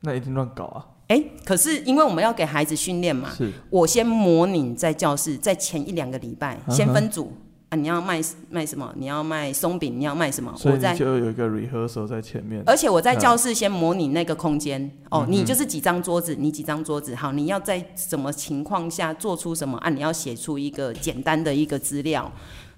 [0.00, 0.86] 那一定乱搞啊！
[1.08, 7.30] 哎、欸，可是因为我们要给孩子训练嘛，是我先模拟在教室，在前一两个礼拜先分组。
[7.72, 7.76] 啊啊！
[7.76, 8.92] 你要卖卖什么？
[8.96, 9.98] 你要卖松饼？
[9.98, 10.54] 你要卖什么？
[10.64, 12.62] 我在就有一个 rehearsal 在前面。
[12.66, 17.14] 而且我在教室先模拟那个空间、嗯、哦，你就是几张桌子，嗯、你几张桌子。
[17.14, 19.78] 好，你要在什么情况下做出什么？
[19.78, 22.30] 啊，你要写出一个简单的一个资料。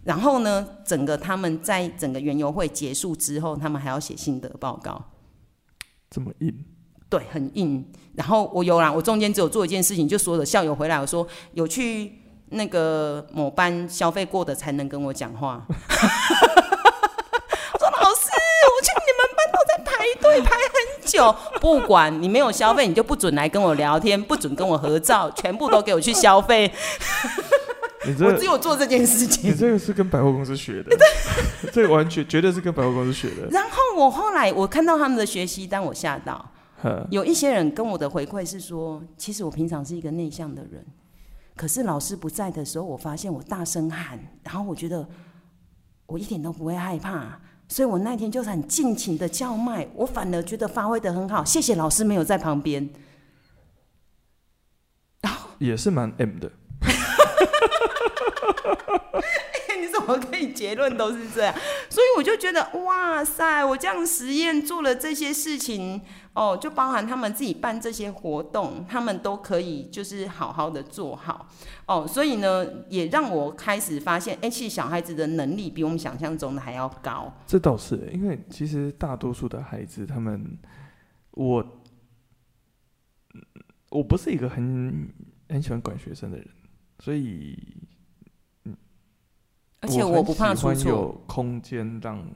[0.04, 5.02] 然后呢，整个他们在整个园游会结束之后，他们还要写心得报告。
[6.09, 6.54] 这么硬？
[7.09, 7.85] 对，很硬。
[8.14, 12.12] 然后我有啦，我中间只有做一件事情，就所有的校友回来，我说有去。
[12.55, 15.64] 那个某班消费过的才能跟我讲话。
[15.69, 15.75] 我
[17.79, 18.31] 说老师，
[18.71, 20.73] 我去你们班都在排队排很
[21.05, 26.71] 久，不管你没有消费，你就不准来跟我聊天，不准跟我合照，全部都给我去消费。
[28.07, 29.51] 你这、 我只有做这件事情。
[29.51, 30.97] 你这个是跟百货公司学的，
[31.73, 33.49] 这个完全绝对是跟百货公司学的。
[33.51, 36.51] 然后我后来我看到他们的学习单，我吓到。
[37.11, 40.85] 有一些人跟我的回馈是说，其实我平常是一个内向的人。
[41.57, 45.09] 可是老师不在的时候，我发现我大声喊，然后我觉得
[46.07, 51.45] 我一点都不会害怕，所以我那天就是很尽情的叫卖，我反而觉得发挥的很好。
[51.45, 52.90] 谢谢老师没有在旁边，
[55.59, 56.51] 也是蛮 M 的。
[59.85, 61.55] 你怎么可以结论都是这样？
[61.90, 66.01] 所以我就觉得哇塞，我这样实验做了这些事情。
[66.35, 71.49] 哦，就包含他们自己办这些活动，他们都可以就是好好的做好。
[71.87, 77.33] 哦，所以呢，也让我开始发现，哎，其实小孩子的能力比我们想象中的还要高。
[77.47, 80.59] 这倒是，因为其实大多数的孩子，他们，
[81.31, 81.64] 我，
[83.90, 85.09] 我不是一个很
[85.49, 86.49] 很喜欢管学生的人，
[86.99, 87.87] 所以，嗯，
[89.85, 92.27] 而且我不怕出错，有空间让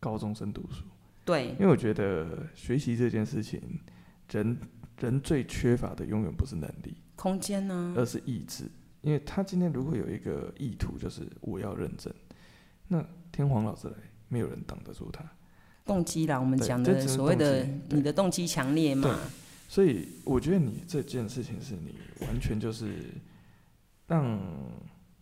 [0.00, 0.84] 高中生读书。
[1.24, 3.60] 对，因为我觉得学习这件事情，
[4.30, 4.58] 人
[4.98, 8.64] 人最缺乏的永远不是能力、空间呢，而是意志。
[9.02, 12.12] 因为他今天如果有一个意图，就是我要认真，
[12.88, 13.94] 那天皇老师来，
[14.28, 15.24] 没有人挡得住他。
[15.86, 19.18] 动机啦，我们讲的所谓的你的动机强烈嘛。
[19.68, 21.94] 所以我觉得你这件事情是你
[22.26, 22.92] 完全就是
[24.08, 24.38] 让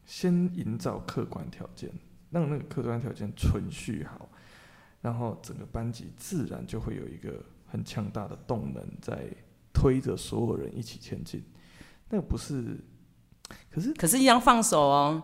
[0.09, 1.93] 先营造客观条件，
[2.31, 4.27] 让那个客观条件存续好。
[5.03, 9.23] 然后整个班级自然就会有一个很强大的动能在
[9.73, 11.45] 推着所有人一起前进。
[12.09, 12.83] 那个不是，
[13.71, 15.23] 可是可是，一样放手哦，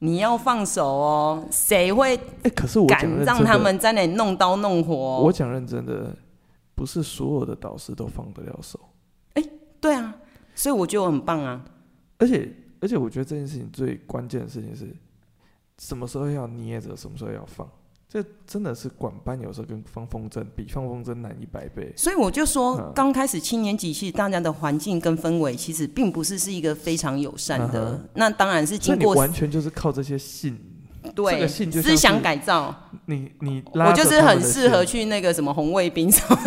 [0.00, 2.16] 你要放手哦，谁会？
[2.42, 4.94] 哎，可是我敢让他们在那里弄刀弄火。
[5.22, 6.14] 我讲认真的，
[6.74, 8.78] 不是所有的导师都放得了手。
[9.34, 9.42] 哎，
[9.80, 10.14] 对啊，
[10.54, 11.64] 所以我觉得我很棒啊。
[12.18, 12.52] 而且
[12.86, 14.86] 而且，我觉得这件事情最关键的事情是，
[15.76, 17.68] 什么时候要捏着，什么时候要放。
[18.08, 21.92] 这真的是管班，有时候跟放风筝比，放风筝难一百倍。
[21.96, 27.94] 所以我就说，刚开始七年级，其实大家的环境跟氛围，其实并不是是一个非常友善的。
[27.94, 30.56] 嗯、那当然是经过，完全就是靠这些信，
[31.12, 32.72] 对，这个信就思想改造。
[33.06, 36.38] 你你，我就是很适合去那个什么红卫兵什么。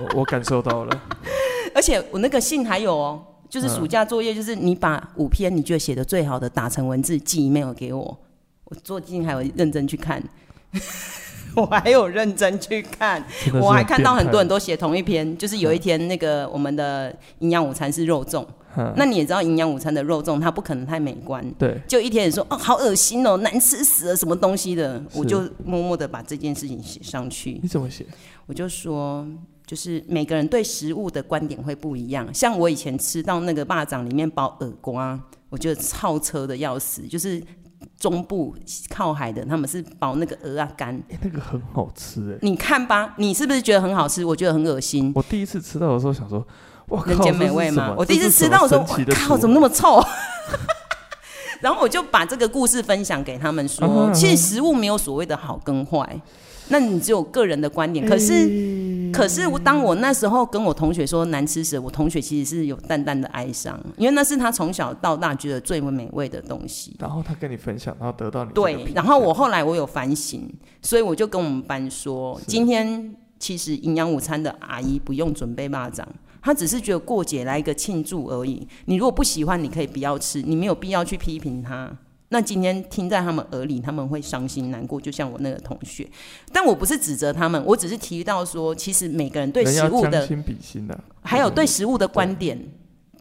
[0.00, 1.02] 我我感受到了，
[1.72, 8.18] 而且我那个信还有哦，就是暑假作业，就是你把五篇你觉得写的最好的打成文字寄 email 给我，
[8.64, 10.20] 我最近还有认真去看。
[11.54, 13.24] 我还有认真去看，
[13.62, 18.44] 我还看到很多人都写同一篇，就是有一天那个我们的营养午餐是肉粽，
[18.76, 27.60] 嗯、那你也知道营养午餐的肉粽它不可能太美观，对，就一天也说哦好恶心哦，难吃死了什么东西的，我就默默的把这件事情写上去。
[27.62, 28.04] 你怎么写？
[28.46, 29.24] 我就说，
[29.66, 37.42] 就是每个人对食物的观点会不一样，像我以前吃到那个霸掌里面包耳瓜，我觉得超车的要死，就是。
[37.98, 38.54] 中部
[38.88, 42.38] 靠海的，他们是包那个鹅啊干，哎，那个很好吃哎。
[42.40, 44.24] 你看吧，你是不是觉得很好吃？
[44.24, 45.12] 我觉得很恶心。
[45.14, 46.44] 我第一次吃到的时候想说，
[46.88, 47.94] 哇，人间美味吗？
[47.96, 50.02] 我第一次吃到的时候，哇靠，怎么那么臭？
[51.60, 56.20] 然后我就把这个故事分享给他们说，啊、其实食物没有所谓的好跟坏，
[56.68, 58.06] 那你只有个人的观点。
[58.06, 66.96] 可是可是我当我那时候跟我同学说难吃时，我同学其实是有淡淡的哀伤，因为那是他从小到大觉得最为美味的东西。
[66.98, 70.48] 然后他跟你分享，然后得到你对，然后我后来我有反省，
[70.82, 76.04] 所以我就跟我们班说，今天其实营养午餐的阿姨不用准备蚂蚱，
[76.42, 78.66] 她只是觉得过节来一个庆祝而已。
[78.86, 81.90] 你如果不喜欢，你可以不要吃，你没有必要去批评她。
[82.30, 86.08] 那今天听在他们耳里，他们会伤心难过，就像我那个同学。
[86.52, 90.26] 但我不是指责他们，我只是提到说，其实每个人对食物的，
[91.22, 92.58] 还有对食物的观点，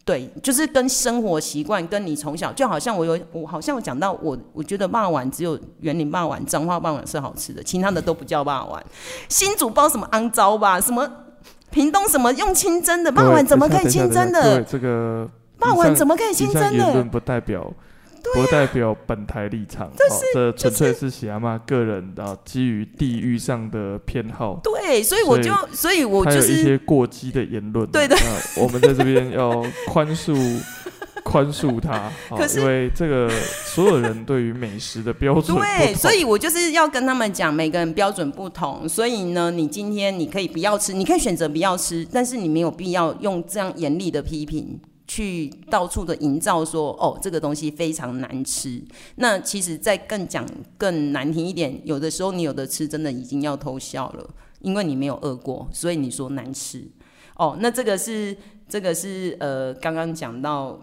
[0.04, 8.86] 对，就是跟生活习惯，跟你从小就好像我有，我好像有讲到我，我觉得肉圆只有园林肉圆、彰化肉圆是好吃的，其他的都不叫肉圆。
[9.30, 11.08] 新竹包什么肮糟吧，什么
[11.70, 14.64] 屏东什么用清蒸的肉圆怎么可以清蒸的？
[14.64, 15.30] 这个
[15.60, 17.04] 肉圆怎么可以清蒸的？
[17.04, 17.72] 不代表。
[18.34, 19.92] 不代表本台立场，
[20.34, 24.60] 这纯粹是喜阿妈个人啊基于地域上的偏好。
[24.64, 27.86] 对，所以我就，所以我就是有一些过激的言论。
[27.92, 28.18] 对对，
[28.58, 30.36] 我们在这边要宽恕
[31.24, 32.12] 宽恕他，
[32.56, 35.58] 因为这个所有人对于美食的标准。
[35.58, 44.80] 对，所以我就是要跟他们讲，每个人标准不同，所以呢，你今天你可以不要吃，你可以选择不要吃，但是你没有必要用这样严厉的批评。
[45.14, 48.82] 去到处的营造说哦，这个东西非常难吃。
[49.18, 50.44] 那其实再更讲
[50.76, 54.28] 更难听一点，有的时候你有的吃真的已经要偷笑了，
[54.62, 56.84] 因为你没有饿过，所以你说难吃。
[57.36, 58.36] 哦，那这个是
[58.68, 60.80] 这个是呃刚刚讲到。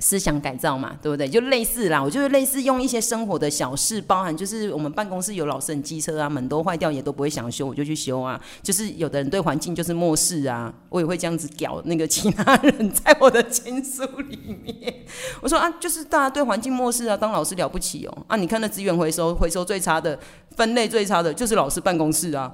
[0.00, 1.28] 思想改造嘛，对不对？
[1.28, 8.40] 就类似啦，我就是类似用一些生活的小事，包含就是我们办公室有老师很机车啊，门都坏掉也都不会想修，我就去修啊。
[8.62, 15.04] 就是有的人对环境就是漠视啊，我也会这样子屌那个其他人，在我的情书里面，
[15.40, 18.36] 我说啊，就是大家对环境漠视啊，当老师了不起哦啊！
[18.36, 20.18] 你看那资源回收，回收最差的，
[20.56, 22.52] 分类最差的，就是老师办公室啊。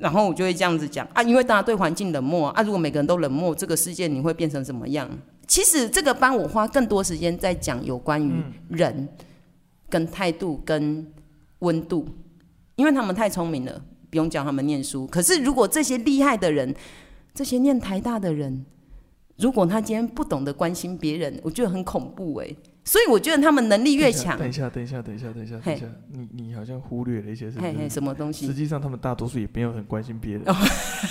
[0.00, 5.08] 然后我就会这样子讲啊，因为大家对环境冷漠啊，如果每个人都冷漠，这个世界你会变成什么样？
[5.46, 9.06] 其实这个班我花更多时间在讲有关于人
[9.88, 11.06] 跟态度跟
[11.58, 12.08] 温度，
[12.76, 15.06] 因为他们太聪明了，不用教他们念书。
[15.06, 16.74] 可是如果这些厉害的人，
[17.34, 18.64] 这些念台大的人，
[19.36, 22.48] 如果他今天不懂得关心别人，我觉得很恐怖哎。
[22.90, 27.62] 所以我觉得他们能力越强，等一下，等一下，等一下，等一下，等一下，你你好像忽略了一些事情。
[27.62, 28.48] 嘿嘿，什么东西？
[28.48, 30.42] 实际上他们大多数也没有很关心别人，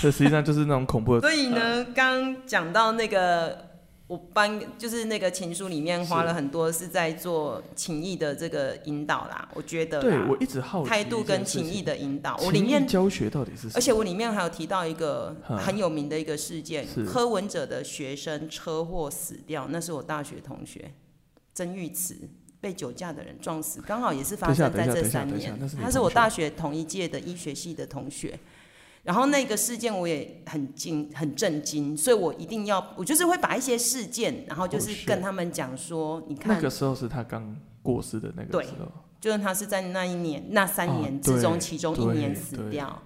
[0.01, 1.21] 这 实际上就是那种恐怖的。
[1.21, 3.69] 所以呢，刚讲到那个。
[4.09, 13.73] 我班就是那个情书里面花了很多是在做情谊的这个引导啦，我觉得对我一直好奇态度跟情谊的引导，我里面教学到底是什么？
[13.75, 20.91] 而且我里面还有提到一个很有名的一个事件，柯文哲的学生车祸死掉，那是我大学同学
[21.59, 22.15] 曾玉慈
[22.61, 28.39] 被酒驾的人撞死，刚好也是发生在这三年，他是我大学同一届的医学系的同学。
[29.03, 36.55] 然后那个事件我也很惊很震惊，所以我一定要，我就是会把一些事件，然后就是跟他们讲说，你看。
[36.55, 38.89] 那个时候是他刚过世的那个时候，对，
[39.19, 43.01] 就是他是在那一年那三年之中，其中一年死掉。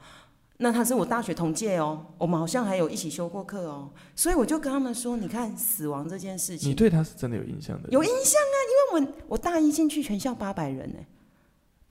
[0.64, 11.00] 那他是我大学同届哦，我们好像还有一起修过课哦，所以我就跟他们说，你看死亡这件事情，你对他是真的有印象的，有印象啊，因为我我大一进去全校八百人呢。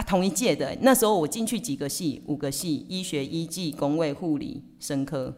[0.06, 5.36] 同一届的那时候，我进去几个系，五个系：医学、医技、工卫、护理、生科，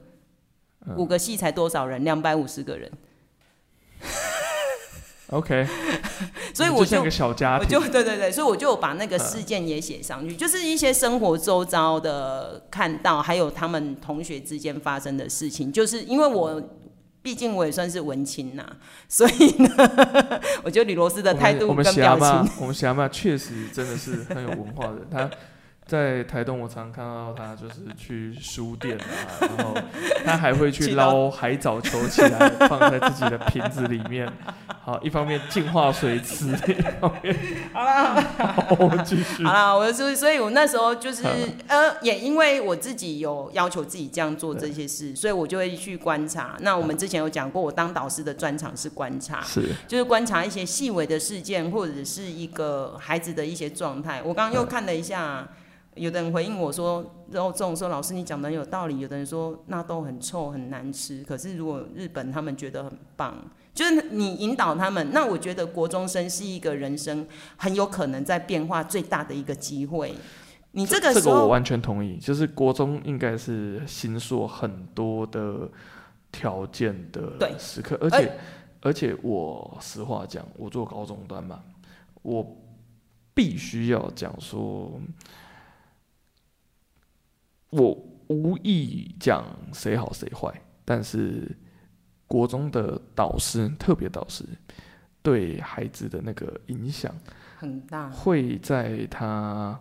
[0.97, 2.05] 五个系才多少人？
[2.05, 2.91] 两百五十个人。
[5.35, 5.66] OK，
[6.55, 16.62] 所以我就，就像个小家庭，我就对对对，所以我就把那个事件也写上去，就是一些生活周遭的看到，还有他们同学之间发生的事情，就是因为我。
[17.24, 18.62] 毕竟我也算是文青呐，
[19.09, 19.70] 所以呢，
[20.62, 24.99] 我觉得李罗斯的态度跟表情，我们霞妈确实真的是很有文化的。
[25.11, 25.30] 他
[25.87, 29.05] 在台东，我常看到他就是去书店啊，
[29.41, 29.74] 然后
[30.24, 34.26] 他还会去 捞海藻球起来，放在自己的瓶子里面。
[34.82, 37.37] 好，一方面净化水池，一方面
[37.72, 39.45] 好了，我们继续。
[39.45, 41.22] 好了，我就所以，我那时候就是
[41.68, 46.57] 呃，也因为我自己有要求自己这样做这些事，所以我就会去观察。
[46.61, 54.22] 那我们之前有讲过，我当导师的专长是观察，是就是观察一些细微的事件，或者是一个孩子的一些状态。
[54.22, 55.47] 我刚刚又看了一下。
[55.95, 61.23] 有的人回应我说：“肉粽说老师你讲的很有道理。”有的人说纳豆很臭很难吃。
[61.23, 63.37] 可是如果日本他们觉得很棒，
[63.73, 67.27] 就是你引导他们，那我觉得国中生是一个人生
[67.57, 70.13] 很有可能在变化最大的一个机会。
[70.73, 75.71] 你这个这个我完全同意，就是国中应该是形塑很多的
[76.33, 78.17] 条件的时刻，而且
[78.83, 81.63] 而，而且我实话讲，我做高中端嘛，
[82.23, 82.45] 我
[83.33, 85.01] 必须要讲说。
[87.77, 87.91] 我
[88.29, 91.51] 无意讲谁好谁坏，但是
[92.27, 94.45] 国中的导师，特别导师
[95.22, 97.12] 对孩子的那个影响
[97.57, 99.79] 很大，会在他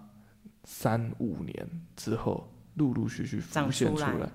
[0.64, 4.28] 三五年之后陆陆续续浮现出来。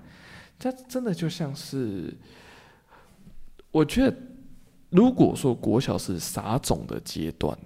[0.57, 2.17] 这真的就像是，
[3.71, 4.17] 我觉得，
[4.89, 7.57] 如果说国小是撒种的阶段。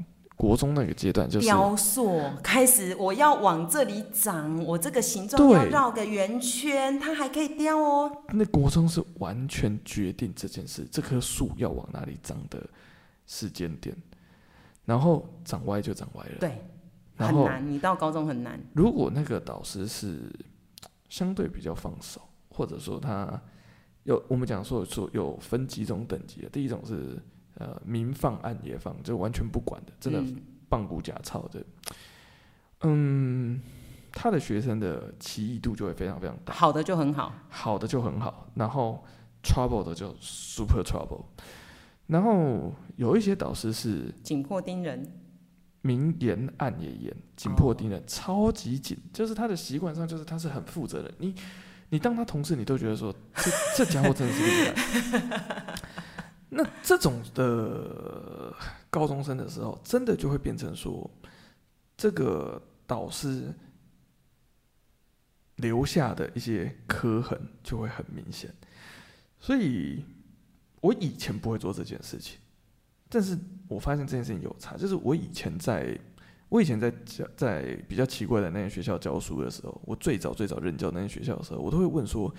[0.44, 8.12] 国中那个阶段就是雕塑开始，我要往这里长，我这个形状要绕个圆圈，它还可以雕哦。
[8.34, 12.62] 那国中是完全决定这件事，这棵树要往哪里长的
[13.26, 13.96] 时间点，
[14.84, 16.36] 然后长歪就长歪了。
[16.42, 16.62] 对，
[17.16, 17.66] 很难。
[17.66, 18.60] 你到高中很难。
[18.74, 20.30] 如果那个导师是
[21.08, 22.20] 相对比较放手，
[22.50, 23.42] 或者说他
[24.04, 27.18] 有我们讲说说有分几种等级的，第一种是。
[27.56, 30.24] 呃，明放暗也放，就完全不管的，真的
[30.68, 31.64] 棒骨假操的。
[32.82, 33.62] 嗯，
[34.12, 36.54] 他的学生的奇异度就会非常非常大。
[36.54, 39.04] 好的就很好，好的就很好，然后
[39.44, 41.26] trouble 的就 super trouble。
[42.08, 45.10] 然后有一些导师是紧迫盯人，
[45.82, 51.14] 明言暗也严，紧迫盯人，哦、超级紧，就是他的习惯上就是他是很负责的。
[51.20, 51.34] 你
[51.90, 55.76] 你当他同事，你都觉得说这这家伙真的是厉害。
[56.56, 58.56] 那这种的
[58.90, 61.10] 高中生的时候，真的就会变成说，
[61.98, 63.52] 这个导师
[65.56, 68.54] 留下的一些刻痕就会很明显。
[69.40, 70.06] 所以，
[70.80, 72.38] 我以前不会做这件事情，
[73.10, 73.38] 但是
[73.68, 74.78] 我发现这件事情有差。
[74.78, 75.98] 就是我以前在，
[76.50, 82.34] 我以前在教在比较奇怪的那些学校教书的时候，我最早最早任教那些学校的时候，我都会问说。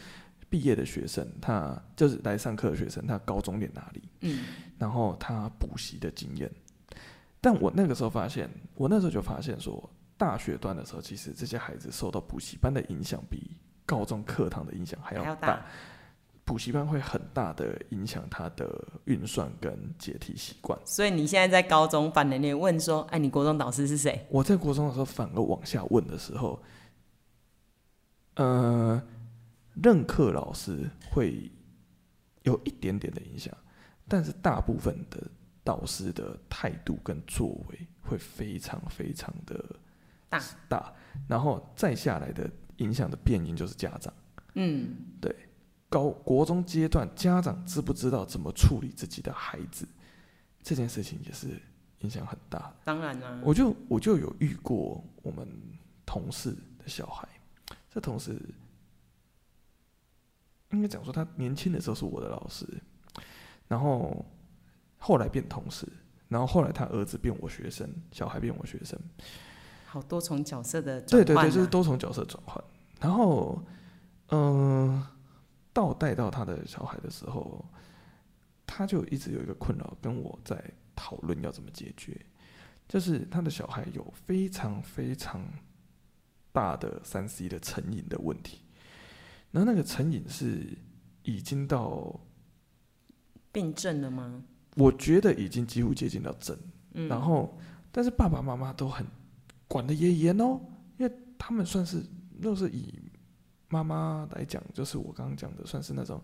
[0.55, 4.03] 毕业的学生，他就是来上课的学生，他高中念哪里？
[4.21, 4.45] 嗯，
[4.79, 6.49] 然后他补习的经验。
[7.41, 13.51] 但我那个时候发现，我那时候就发现说，大学段的时候，其实这些孩子受到补习班的影响，比
[13.85, 15.61] 高中课堂的影响还要大。
[16.45, 20.79] 补习班会很大的影响他的运算跟解题习惯。
[20.85, 24.25] 所以你现在在高中，反而你问说，哎，你国中导师是谁？
[24.31, 26.63] 我在国中的时候，反而往下问的时候，
[28.37, 29.03] 呃。
[29.83, 31.51] 任课老师会
[32.43, 33.53] 有一点点的影响，
[34.07, 35.21] 但是大部分的
[35.65, 39.65] 导师的态度跟作为会非常非常的
[40.29, 40.93] 大大，
[41.27, 44.13] 然后再下来的影响的变因就是家长。
[44.55, 45.35] 嗯，对，
[45.89, 49.89] 高国中阶段家长知不知道怎么处理自己的孩子，
[50.63, 51.61] 这件事情也是
[52.01, 52.73] 影响很大。
[52.85, 55.49] 当然啦，我就我就有遇过我们
[56.07, 57.29] 同事的小孩，
[57.91, 58.39] 这同事。
[60.71, 62.67] 应该讲说，他年轻的时候是我的老师，
[63.69, 64.25] 然后
[64.99, 65.87] 后来变同事，
[66.29, 68.99] 然后后来他儿子变我学生，小孩变我学生，
[69.87, 71.25] 好多重角色的转换啊。
[71.25, 72.65] 对对对，就是多重角色转换。
[73.01, 73.63] 然后，
[74.29, 75.09] 嗯、呃，
[75.73, 77.65] 到带到他的小孩的时候，
[78.67, 80.59] 他就一直有一个困扰，跟我在
[80.97, 82.19] 讨论要怎么解决，
[82.89, 85.41] 就是他的小孩有非常非常
[86.51, 88.64] 大的三 C 的成瘾的问题。
[89.55, 90.67] 然后那个成瘾是
[91.23, 92.21] 已经到
[93.53, 94.43] 病症了吗？
[94.75, 96.59] 我觉得已经几乎接近到症。
[96.95, 97.07] 嗯。
[97.07, 97.57] 然后，
[97.93, 99.07] 但是爸爸妈妈都很
[99.69, 100.61] 管得也严哦，
[100.99, 102.03] 因为他们算是，
[102.41, 102.93] 若是以
[103.69, 106.21] 妈妈来讲，就是我刚刚讲的，算是那种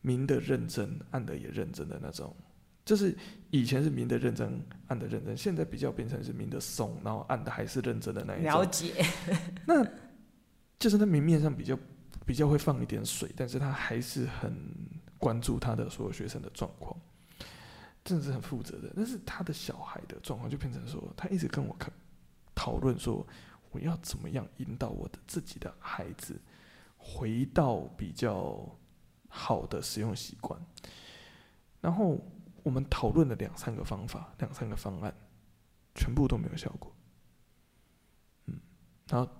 [0.00, 2.34] 明的认真，暗的也认真的那种。
[2.82, 3.14] 就是
[3.50, 8.52] 以前是明的认真，暗的认真，现在比较变成是明的松，然后暗的还是认真的那一种。
[8.52, 9.04] 了解。
[9.68, 9.86] 那
[10.78, 11.78] 就是那明面上比较。
[12.28, 14.54] 比较会放一点水，但是他还是很
[15.16, 16.94] 关注他的所有学生的状况，
[18.04, 18.92] 真的是很负责的。
[18.94, 21.74] 但是他的小孩的状况就变成说，他一直跟我
[22.54, 23.26] 讨论说，
[23.70, 26.38] 我要怎么样引导我的自己的孩子
[26.98, 28.76] 回到比较
[29.30, 30.60] 好的使用习惯。
[31.80, 32.20] 然后
[32.62, 35.14] 我们讨论了两三个方法，两三个方案，
[35.94, 36.94] 全部都没有效果。
[38.44, 38.60] 嗯，
[39.06, 39.32] 然后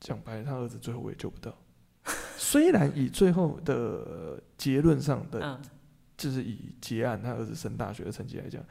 [0.00, 1.56] 讲白了，他儿子最后我也救不到。
[2.38, 5.60] 虽然以最后的结论上的，嗯、
[6.16, 8.62] 就是以结案他儿子升大学的成绩来讲，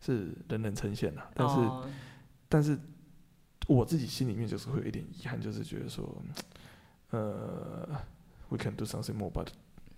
[0.00, 1.22] 是人人称羡的。
[1.32, 1.88] 但是，哦、
[2.48, 2.76] 但是
[3.68, 6.04] 我自己心里面就是会有一点遗憾，就是觉得说，
[7.10, 7.88] 呃
[8.48, 9.46] ，we can do something more, but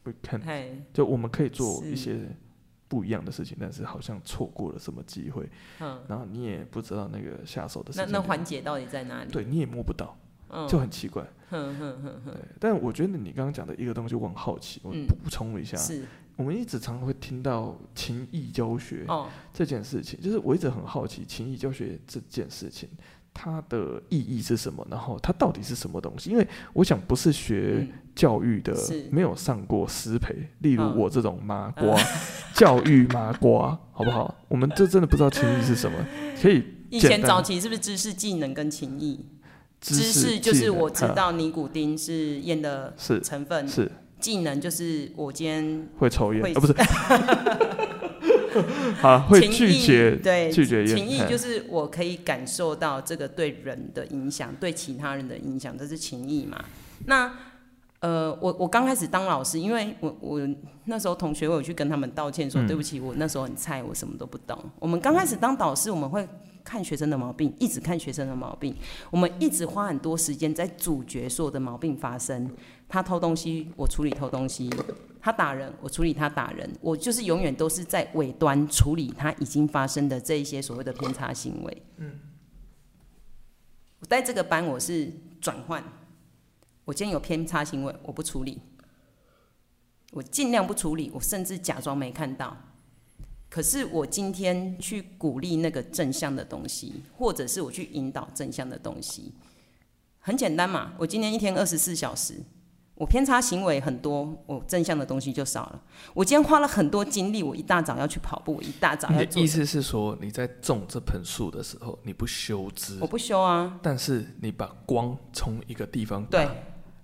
[0.04, 2.28] we can，就我们可以做一些
[2.86, 5.48] 不一样的事情，但是好像错过了什么机会。
[5.80, 9.30] 嗯，然后你也不知道那个下手的那那环节到底在哪里？
[9.32, 10.16] 对，你也摸不到。
[10.68, 11.60] 就很奇怪，对。
[12.58, 15.76] 但我觉得你刚刚讲的一个东西，我很好奇，我补充一下。
[15.76, 16.04] 是，
[16.36, 19.06] 我们一直常常会听到情谊教学
[19.52, 22.88] 这件事情，哦、就是我一直很好奇情谊教学这件事情
[23.34, 24.86] 它的意义是什么？
[24.90, 26.30] 然后它到底是什么东西？
[26.30, 32.06] 因为我想不是学教育的，嗯、没有上过师培，例如我这种麻瓜，嗯、
[32.54, 34.34] 教育麻瓜，好不好？
[34.48, 35.98] 我们这真的不知道情谊是什么，
[36.40, 36.64] 可以。
[36.88, 39.26] 以前早期是不是知识技能跟情义？
[39.94, 46.74] 知识就是我知道尼古丁是烟的成分，是技能就是我今天会抽烟，啊不是。
[49.02, 56.58] 好，会拒绝对拒绝情谊就是我可以感受到这个对人的影响，对其他人的影响，这是情谊嘛？
[57.04, 57.30] 那
[58.00, 60.40] 呃，我我刚开始当老师，因为我我
[60.86, 64.58] 那时候同学我有去跟他们道歉说，说、嗯、对不起，我那时候很菜，我什么都不懂。
[64.78, 66.26] 我们刚开始当导师，我们会
[66.66, 68.74] 看学生的毛病，一直看学生的毛病，
[69.08, 72.50] 我们一直花很多时间在主角所有的毛病发生。
[72.88, 74.68] 他偷东西，我处理偷东西；
[75.20, 76.68] 他打人，我处理他打人。
[76.80, 81.82] 我就是永远都是在尾端处理他已经发生的这一些所谓的偏差行为。
[81.98, 82.18] 嗯，
[84.00, 85.82] 我带这个班，我是转换。
[86.84, 88.60] 我今天有偏差行为，我不处理，
[90.12, 92.56] 我尽量不处理，我甚至假装没看到。
[93.48, 99.32] 可是我今天去鼓励那个正向的东西，或者是我去引导正向的东西，
[100.18, 100.92] 很简单嘛。
[100.98, 102.34] 我今天一天二十四小时。
[102.98, 105.82] 我偏差行为很多，我正向的东西就少了。
[106.14, 109.10] 我今天花了很多精力，我一大早要去跑步，我一大早。
[109.10, 112.96] 你的意思是说，你在种这盆树的时候，你不修枝？
[113.02, 113.78] 我不修啊。
[113.82, 116.48] 但是你把光从一个地方，对，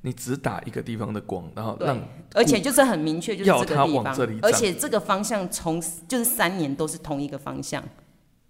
[0.03, 1.97] 你只打一个地方的光，然后让，
[2.35, 7.83] 而且就是很明确，就是这个地方，往这里，而且这个方向从就是三年都是同一个方向，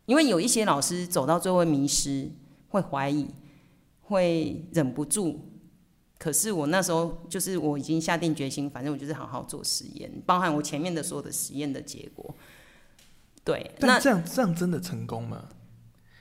[0.06, 2.30] 因为有一些老师走到最后会迷失，
[2.68, 3.28] 会怀疑，
[4.00, 5.48] 会忍不住。
[6.18, 12.34] 可是我那时候就是我已经下定决心，反正我就是好好做实验，包含我前面的所有的实验的结果。
[13.44, 15.48] 对，那这样这样真的成功吗？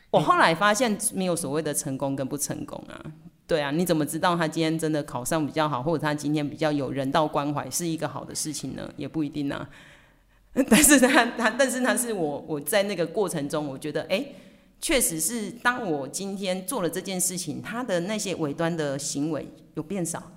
[0.10, 3.14] 我后来发现没有所谓的成功跟不成功啊。
[3.52, 8.90] 对啊，你怎么知道他今天真的考上比较好，或者他今天比较有人道关怀是一个好的事情呢？
[8.96, 9.70] 也不一定啊。
[10.70, 14.18] 但是他他但是他是我我在那个过程中，我觉得哎。
[14.18, 14.36] 欸
[14.84, 20.36] 确实是，当我今天做了这件事情，他的那些尾端的行为有变少，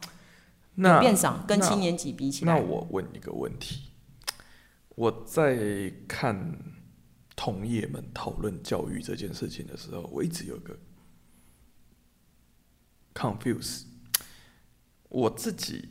[0.74, 2.52] 那有变少，跟七年级比起来。
[2.52, 3.84] 那我问一个问题，
[4.96, 6.58] 我在看
[7.34, 10.76] 同业们讨论教育这件事情的时候，我一直有个
[13.14, 13.84] confuse，
[15.08, 15.88] 我自己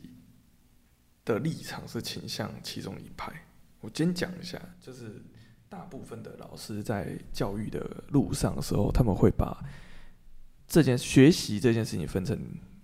[1.24, 3.32] 的立场是倾向其中一派。
[3.80, 5.22] 我先讲一下，就是。
[5.66, 9.60] 大部分的老师在教育的路上的时候，他们会把
[10.68, 12.38] 这件学习这件事情分成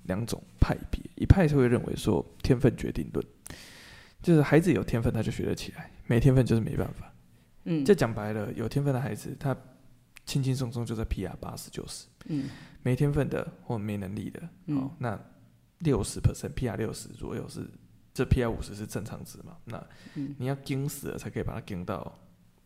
[0.04, 1.00] 两种派别。
[1.14, 3.24] 一派是会认为说天分决定论，
[4.20, 7.14] 就是孩子有天分他就学得起来，没天分就是没办法。
[7.62, 9.56] 嗯，这讲白了，有天分的孩子他
[10.26, 12.06] 轻轻松松就在 PR 八十九十。
[12.24, 12.48] 嗯，
[12.82, 15.20] 没天分的或没能力的，哦，那
[15.78, 17.68] 六十 percent PR 六十左右是
[18.12, 19.58] 这 PR 五十是正常值嘛？
[19.64, 19.86] 那
[20.38, 22.18] 你要盯死了才可以把它盯到。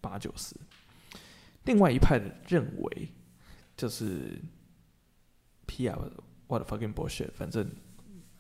[0.05, 0.55] 八九十，
[1.65, 3.09] 另外一派的认为
[3.75, 4.39] 就是
[5.67, 5.97] PR
[6.47, 7.67] what the fucking bullshit，反正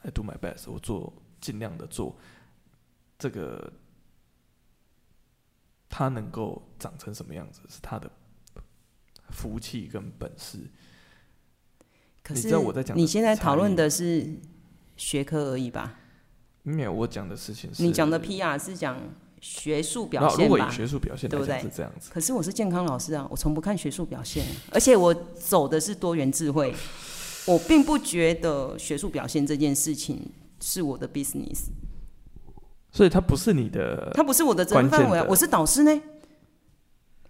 [0.02, 1.10] I do my best，我做
[1.40, 2.18] 尽量的做
[3.18, 3.72] 这个，
[5.88, 8.10] 他能够长成什么样子是他的
[9.30, 10.68] 福气跟本事。
[12.24, 14.26] 可是你知道我在讲，你现在讨论的是
[14.96, 15.94] 学科而已吧？
[16.64, 18.98] 没有，我讲的事情是你讲的 PR 是讲。
[19.46, 22.08] 学术表现吧，如果以学术表现对不对是这样子？
[22.10, 26.74] 可是我是健康老师啊，我从不看学术表现，而且我走的是多元智慧，
[27.46, 30.26] 我并不觉得学术表现这件事情
[30.62, 31.66] 是我的 business，
[32.90, 35.26] 所以它不是你的，它不是我的责任范围啊。
[35.28, 36.00] 我是导师呢，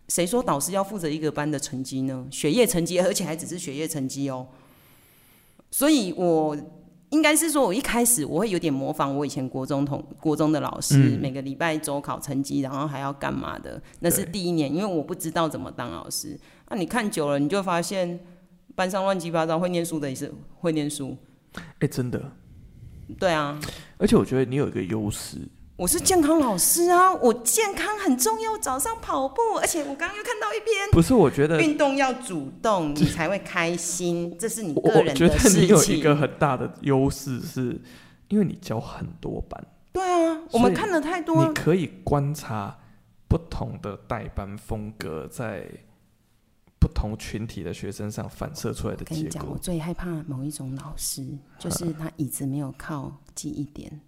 [0.07, 2.25] 谁说导师要负责一个班的成绩呢？
[2.31, 4.47] 学业成绩，而且还只是学业成绩哦，
[5.75, 6.57] 所以我。
[7.11, 13.81] 应该是说，我一开始我会有点模仿我以前国中同国中的老师，嗯、每个礼拜周考成绩，然后还要干嘛的？
[14.01, 16.37] 那是第一年，因为我不知道怎么当老师。
[16.69, 18.19] 那、啊、你看久了，你就发现
[18.75, 21.17] 班上乱七八糟，会念书的也是会念书。
[21.55, 22.21] 哎、欸，真的。
[23.17, 23.61] 对啊。
[23.99, 25.39] 而且我觉得你有一个优势。
[25.77, 28.57] 我是健康老师啊，我健康很重要。
[28.59, 35.27] 早上跑步，而且我刚刚又看到一篇，不是我觉得运动要主动，你才会开心， 这是你个人的事情。
[35.27, 37.81] 我觉得你有一个很大的优势，是
[38.29, 39.67] 因为你教很多班。
[39.93, 42.79] 对啊，我们看了太多，你可以观察
[43.29, 45.69] 不同的代班风格在
[46.79, 49.17] 不同群体的学生上反射出来的结果。
[49.17, 51.27] 跟你讲，我最害怕某一种老师，
[51.59, 54.01] 就是他椅子没有靠记忆点。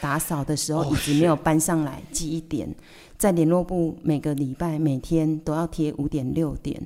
[0.00, 2.74] 打扫的时候椅子没有搬上来，记一点。
[3.16, 6.80] 在联络部每个礼拜每天都要贴五点六点。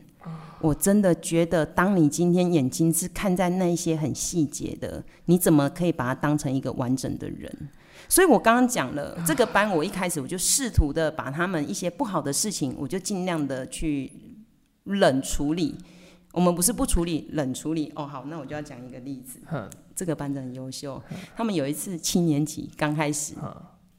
[0.60, 7.68] 我真的觉得，当你今天眼睛是看在那一些很细节的，你怎么可以把它当成一个完整的人？
[8.08, 14.10] 所以我刚刚讲了这个班，我一开始我就试图的把他们一些不好的事情，我就尽量的去
[14.84, 15.76] 冷处理。
[16.32, 17.92] 我们不是不处理，冷处理。
[17.94, 19.38] 哦，好，那我就要讲一个例子。
[19.94, 21.02] 这个班长很优秀。
[21.36, 23.34] 他们有一次七年级刚开始，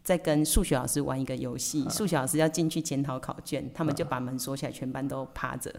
[0.04, 5.74] 在跟数学老师玩一个游戏，数学老师要进去检讨考卷，他们就把门锁起来，全班都趴着。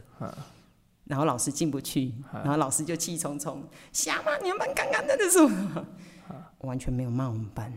[1.05, 3.63] 然后老师进不去，然后老师就气冲冲
[3.93, 4.33] ：“瞎吗？
[4.43, 5.87] 你们班刚刚那个什么？”
[6.59, 7.73] 我完全没有骂我们班。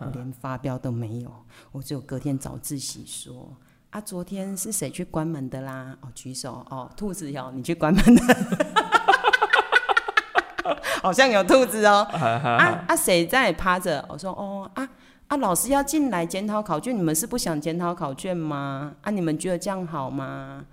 [0.00, 1.32] 我连发飙都没有，
[1.70, 3.56] 我只有隔天早自习说
[3.90, 5.96] 啊，昨天是谁去关门的啦？
[6.00, 8.91] 哦，举手哦，兔子哟，你去关门的，
[11.02, 12.06] 好像有兔子哦。
[12.12, 14.04] 啊啊，谁在趴着？
[14.08, 14.88] 我说哦啊
[15.28, 18.92] 啊，老师要进来检讨考卷，你们是不想检讨考卷吗？
[19.02, 20.64] 啊，你们觉得这样好吗？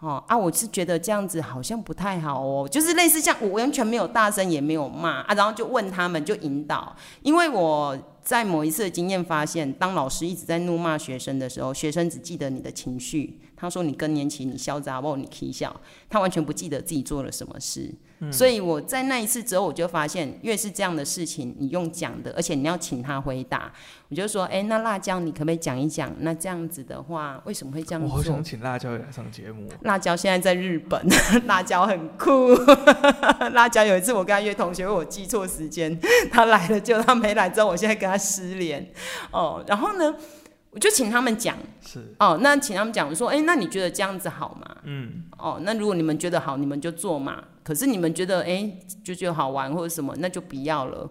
[0.00, 7.96] 哦啊，我是觉得这样子好像不太好哦，就是类似这样，我完全没有大声也没有骂啊，然后就问他们就引导，因为我。
[8.22, 13.40] 在某一次的经验发现，当老师一直在怒骂学生的时候，学生只记得你的情绪。
[13.62, 15.14] 他说你更年期，你嚣张不？
[15.14, 15.74] 你啼笑，
[16.10, 17.94] 他完全不记得自己做了什么事。
[18.18, 23.72] 嗯、所以我在那一次之后，我就发现，越是这样的事情，你用讲的，而且你要请他回答，
[24.08, 26.12] 我就说，哎、欸，那辣椒，你可不可以讲一讲？
[26.18, 28.10] 那这样子的话，为什么会这样做？
[28.10, 29.68] 我好想请辣椒来上节目。
[29.82, 31.00] 辣椒现在在日本，
[31.46, 32.48] 辣椒很酷。
[33.54, 35.96] 辣椒有一次我跟他约同学会，我记错时间，
[36.32, 38.92] 他来了，结果他没来之后，我现在跟他失联。
[39.30, 40.12] 哦，然后呢？
[40.72, 44.76] 我就请他们讲，是哦，那请他们讲我说，哎、欸，那你觉得这样子好吗？
[44.84, 47.44] 嗯，哦，那如果你们觉得好，你们就做嘛。
[47.62, 51.08] 可是你们觉得，哎、欸，就觉得好玩或者什么，那就不要了。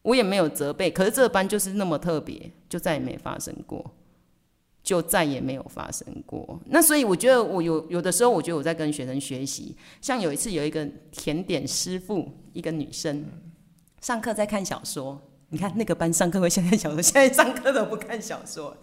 [0.00, 3.94] 我也没有责备，可是这个班就是那么特别，就再也没发生过，
[4.82, 6.58] 就再也没有发生过。
[6.66, 9.76] 那所以我觉得，我有有的时候，我觉得我在跟学生学习。
[10.00, 13.26] 像有一次，有一个甜点师傅，一个女生，
[14.00, 15.25] 上课在看小说。
[15.48, 18.76] 你看那个班上课会现在小说，现在上课都不看小说。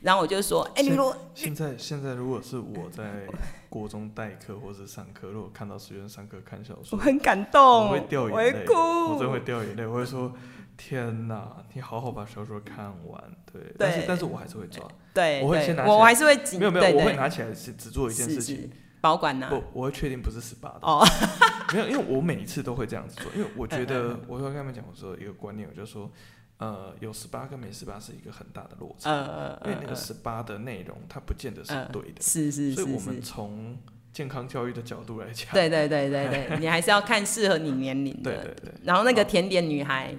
[0.00, 3.26] 然后我就说：“哎、欸，你如果现在现在如果是我在
[3.70, 9.86] 国中代课或者上课，如果看到学生上课看小说，我很感动，我会掉眼泪，我我真会掉眼泪。
[9.86, 10.30] 我会说：
[10.76, 13.24] 天呐，你好好把小说看完。
[13.50, 18.70] 对，对但是但是我还是会抓，对，我会先拿起来，我还是会没有没有，我会拿起来是只做一件事情。”
[19.04, 19.48] 保管呢？
[19.50, 20.78] 不，我会确定不是十八的。
[20.80, 21.06] 哦，
[21.74, 26.10] 没有，因为我每一次都会这样子做，因为我觉得我会跟他们讲，我说一个观念，我就说，
[26.56, 29.10] 呃，有十八跟没十八是一个很大的落差。
[29.10, 32.22] 嗯，因为那个十八的内容，它不见得是对的。
[32.22, 32.76] 是是是。
[32.76, 33.76] 所以我们从
[34.10, 38.32] 健康教育的角度来讲，对对对对对，你还是要看适合你年龄的。
[38.32, 38.72] 对对对。
[38.84, 40.14] 然后那个甜点女孩，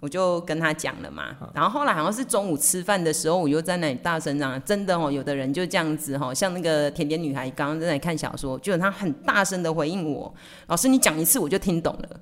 [0.00, 10.32] 我就跟他讲了嘛，然后后来好像是中午吃饭的时候，我又在那里大声嚷，真的哦，有的人就这样子哈，像那个甜点女孩刚刚在那里看小说，就她很大声的回应我，
[10.68, 12.20] 老师你讲一次我就听懂了，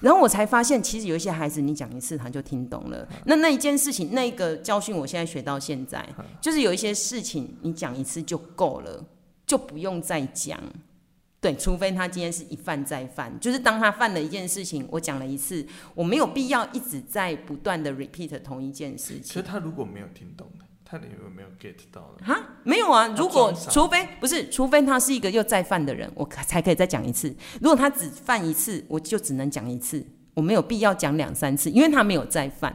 [0.00, 6.06] 然后我才发现其实有一些孩子你讲一次他就听懂了，那那一件事情那个教训我现在学到现在，
[6.40, 9.02] 就是有一些事情你讲一次就够了，
[9.46, 10.60] 就不用再讲。
[11.42, 19.22] 对，除非他今天是一犯再犯，就是当他犯了一件事情，我讲了一次，我没有必要一直在不断的 repeat 同一件事情。
[19.24, 22.24] 其实他如果没有听懂的，他有没有 get 到呢？
[22.24, 23.08] 哈，没有啊。
[23.18, 27.34] 如果除非不是，除非他是一个又再犯的人，我才可以再讲一次。
[27.60, 32.72] 如果他只犯一次，我就只能讲一次，我没有必要讲两三次，因为他没有再犯。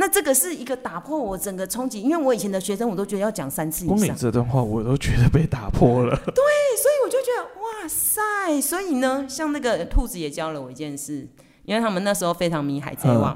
[0.00, 3.96] 那这个是一个打破我整个冲击，因为我以前的学生我都觉得要讲三次以上。
[3.96, 6.16] 光你这段话我都觉得被打破了。
[6.34, 6.44] 对，
[6.82, 7.60] 所以我就觉得。
[7.60, 8.60] 哇塞！
[8.60, 11.26] 所以呢，像那个兔子也教了我一件事，
[11.64, 13.34] 因为他们那时候非常迷《海贼王》，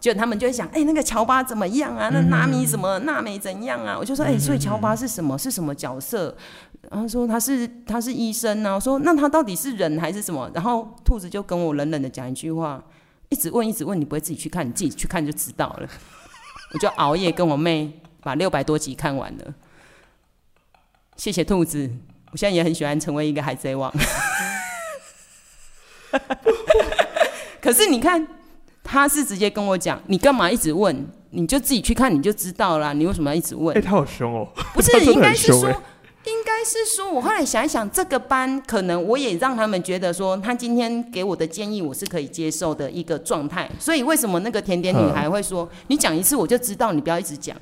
[0.00, 2.08] 就、嗯、他们就会想，哎、欸，那个乔巴怎么样啊？
[2.10, 2.98] 那纳米什么？
[3.00, 3.96] 纳美怎样啊？
[3.98, 5.36] 我就说，哎、欸，所以乔巴是什么？
[5.36, 6.34] 是什么角色？
[6.90, 8.76] 然后说他是他是医生啊。
[8.76, 10.50] 我说那他到底是人还是什么？
[10.54, 12.82] 然后兔子就跟我冷冷的讲一句话，
[13.28, 15.88] 一直问一直问，你不会自己去看，你自己去看就知道了。
[16.72, 19.54] 我就熬夜跟我妹把六百多集看完了。
[21.16, 21.90] 谢谢兔子。
[22.32, 23.92] 我现在也很喜欢成为一个海贼王，
[27.62, 28.26] 可是你看，
[28.82, 31.06] 他是直接跟我讲，你干嘛一直问？
[31.30, 32.92] 你就自己去看，你就知道了。
[32.92, 33.76] 你为什么要一直问？
[33.76, 34.48] 哎、欸，他好凶哦！
[34.72, 35.82] 不是， 应该是说，
[36.64, 43.70] 是说，我后来想一想，这个班可能我也让他们觉得说，他今天给我的建议我是可以接受的一个状态。
[43.78, 47.56] 所以为什么那个甜点女孩会说，你讲一次我就知道，你不要一直讲。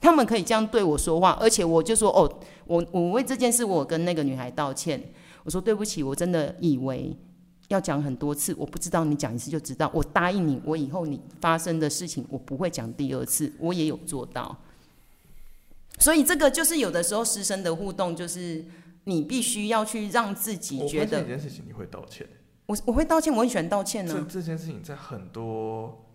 [0.00, 2.30] 他们可以这样对我说话，而且我就说哦，
[2.66, 5.02] 我我为这件事我跟那个女孩道歉，
[5.44, 7.16] 我说对不起，我真的以为
[7.68, 14.54] 要讲很多次，我不知道你讲一次就知道，我答应你，我以后你发生的事情我不会讲第二次，我也有做到。
[15.98, 18.64] 所以这个就是有的时候师生的互动，就是
[19.04, 22.26] 你必须要去让自己觉得这件事情你会道歉。
[22.66, 24.26] 我我会道歉，我很喜欢道歉呢、啊。
[24.28, 26.06] 这这件事情在很多，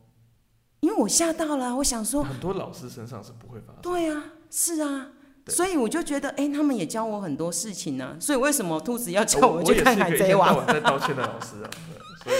[0.79, 3.81] 因为我吓到了，我想说很多老师身上是不会发生。
[3.81, 5.11] 对啊，是啊，
[5.47, 8.17] 所以我就觉得，哎、欸，他们也教我很多事情呢、啊。
[8.19, 10.65] 所以为什么兔子要叫我去看海贼王？
[10.65, 11.69] 在道歉的老师啊。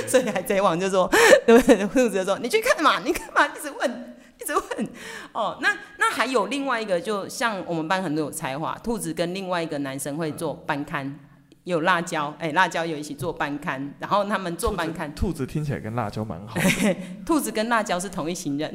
[0.07, 1.07] 所以， 海贼王就说，
[1.45, 1.87] 对 不对？
[1.87, 4.18] 兔子就说，你去看嘛，你看嘛，一直问，一
[4.53, 4.89] 直问。
[5.33, 11.05] 哦，那那还有另外一个，就像我们班很多有才华，兔子跟另外一个男生会做班刊。
[11.07, 11.19] 嗯
[11.65, 15.13] 有辣椒，哎、欸，辣椒有一起做班刊，然后他们做班刊。
[15.13, 16.95] 兔子听起来跟辣椒蛮好的。
[17.23, 18.73] 兔子跟辣椒是同一行人，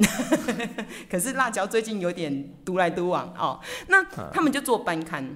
[1.11, 3.59] 可是辣椒最近有点独来独往哦。
[3.89, 4.01] 那
[4.31, 5.35] 他们就做班刊。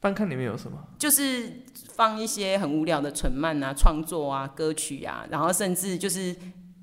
[0.00, 0.78] 班刊里面有什么？
[0.98, 1.62] 就是
[1.94, 6.34] 放一些很无聊的纯漫啊、创作啊、歌曲啊，然后甚至就是。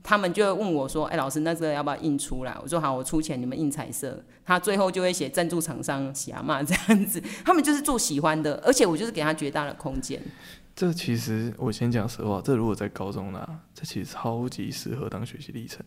[0.08, 7.20] 他们就会问我说：“哎、欸，老师，那这个要不要印出来？”我说：“好，我出钱，你们印彩色。”他最后就会写赞助厂商喜阿妈这样子。
[7.43, 10.22] 他们就是做喜欢的，而且我就是给他绝大的空间。
[10.76, 15.84] 这其实我先讲实话，这如果在高中呢、啊，这其实超级适合当学习历程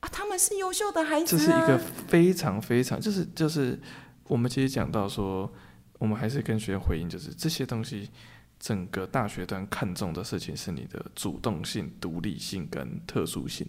[0.00, 0.08] 啊。
[0.12, 3.80] 他们是优秀的孩子、啊，这是一个非常非常就是就是
[4.28, 5.50] 我们其实讲到说，
[5.98, 8.10] 我们还是跟学生回应，就是这些东西。
[8.64, 13.68] 整个大学端看重的事情是你的主动性、独立性跟特殊性，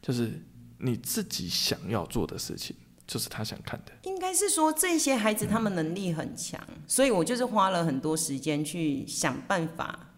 [0.00, 0.32] 就是
[0.78, 2.74] 你自己想要做的事情，
[3.06, 3.92] 就是他想看的。
[4.04, 10.08] 应该是说这些孩子他们能力很强，嗯，所以我就是花了很多时间去想办法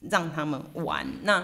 [0.00, 1.06] 让他们玩。
[1.22, 1.40] 那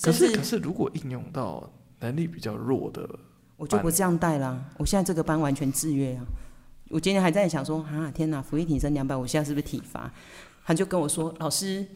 [0.00, 3.08] 可是可是如果应用到能力比较弱的，
[3.56, 4.68] 我就不这样带啦。
[4.78, 6.26] 我现在这个班完全制约啊。
[6.88, 10.12] 我今天还在想说啊，天哪，福利挺身两百，我现在是不是体罚？
[10.64, 11.86] 他就跟我说：“老师，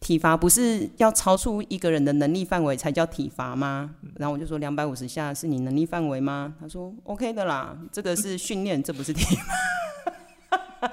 [0.00, 10.90] 体罚不是要超出一个人的能力范围才叫体罚吗？”然后我就说：“两百五十下是你能力范围吗？”他说：“OK 的啦，这个是训练，这不是体罚。”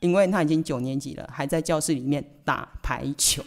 [0.00, 3.42] 因为他已经九年级了，还在教室里面打排球，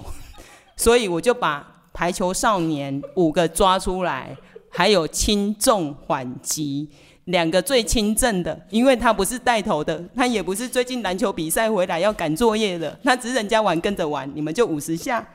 [0.78, 4.38] 所以我就把排球少年五个抓出来，
[4.70, 6.90] 还有轻重缓急。
[7.26, 15.26] 两个最轻症的，因为他不是带头的，他也不是最近篮球比赛回来要赶作业的，他只是人家玩跟着玩，你们就五十下，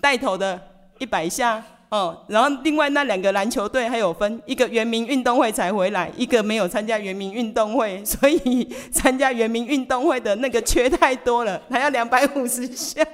[0.00, 0.60] 带头的
[0.98, 1.62] 一百下。
[1.92, 13.06] 哦，然后另外那两个篮球队还有分，一个原民运动会才回来，一个没有参加原民运动会，所以 参加原民运动会的那个缺太多了，还要两百五十下，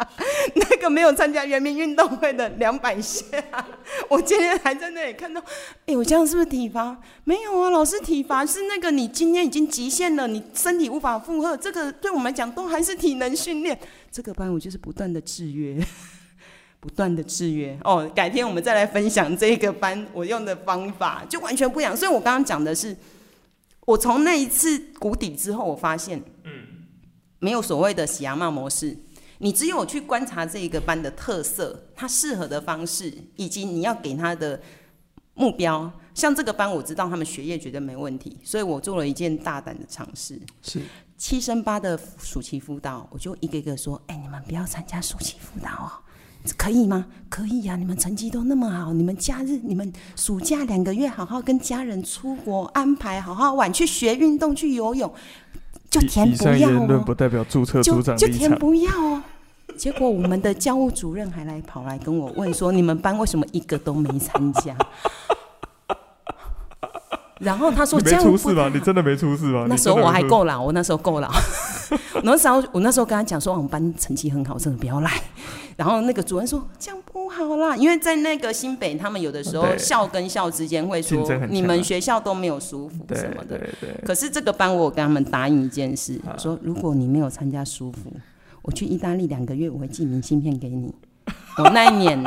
[0.54, 3.24] 那个没有参加原民运动会的两百下。
[4.10, 5.42] 我今天还在那里看到，
[5.86, 6.94] 哎，我这样是不是体罚？
[7.24, 13.78] 没有啊，老师体罚是那个你今天已经极限了，你身体无法负荷，这个对我们来讲都还是体能训练。
[14.12, 15.82] 这个班我就是不断的制约。
[16.86, 21.96] 不断的制约哦，改天我们再来分享这个班我用的方法，就完全不一样。
[21.96, 22.96] 所以我刚刚讲的是，
[23.86, 26.52] 我从那一次谷底之后，我发现，嗯，
[27.40, 28.96] 没有所谓的喜羊羊模式，
[29.38, 34.60] 你只有去观察这一个班的特色，它适合的方式，以及你要给他的
[35.34, 35.90] 目标。
[36.14, 40.80] 像这个班，我知道他们学业绝对没问题，所以我做了一件大胆的尝试，是
[41.16, 46.05] 七升八的暑期辅导，我就一个一个说，哎、欸，你们不要参加暑期辅导哦。
[46.56, 47.06] 可以吗？
[47.28, 47.76] 可以呀、啊！
[47.76, 55.12] 你们成绩都那么好，你们假日、你们暑假两个月，好好跟家人出国安排，好好玩，去学运动，去游泳，
[55.90, 57.02] 就填不要哦。
[57.04, 59.22] 不代表注册组长就，就填不要哦。
[59.76, 64.74] 结果我们的教务主任还来跑来跟我问说：“你们班为什么一个都没参加？”
[67.38, 68.70] 然后他说：“这样出事吧？
[68.72, 71.30] 你真的没出事吧？”那时候我还够老，我那时候够老。
[72.24, 75.10] 那时候我那时候跟他讲说：“我们班成绩很好，真的不要来。”
[75.76, 83.60] 然后那个主任说：“这样不好啦，因为在那个新北，他们有的时候校跟校之间会说，你们学校都没有舒服什么的。
[84.02, 88.10] 可是这个班我跟他们答应一件事，说如果你没有参加舒服，
[88.62, 90.94] 我去意大利两个月，我会寄明信片给你。
[91.58, 92.24] 我那一年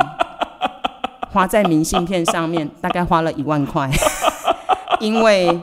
[1.32, 3.90] 花在明信片上面大概花了一万块，
[5.00, 5.60] 因为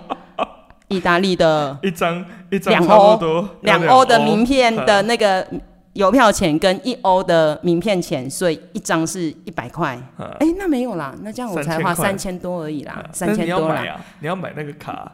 [0.89, 5.47] 意大利的一张一张两欧两欧的名片的那个。”
[5.98, 10.00] 邮票钱跟一欧的名片钱，所以一张是一百块。
[10.18, 13.84] 哎、欸，那没有啦，那这样我才花三千多而已啦，三千多啦。
[14.20, 15.12] 你要买那个卡。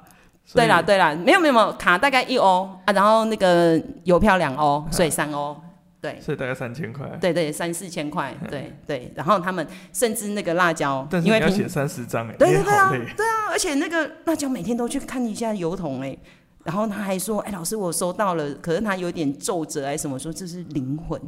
[0.54, 5.56] 对啦，对啦，没有没有没有卡，大概一欧啊，然后那个邮票两欧，所以三欧。
[6.02, 7.08] 对，所以大概三千块。
[7.22, 8.36] 对对，三四千块。
[8.50, 12.36] 对对，然后他们甚至那个辣椒，因为要写三十张哎。
[12.38, 16.18] 对对对啊，对啊，而且那个辣椒每天都去看一下油桶哎。
[16.64, 21.22] 然后他还说：“哎，老师，我收到了，可是他有点皱褶，哎，什么说这是灵魂，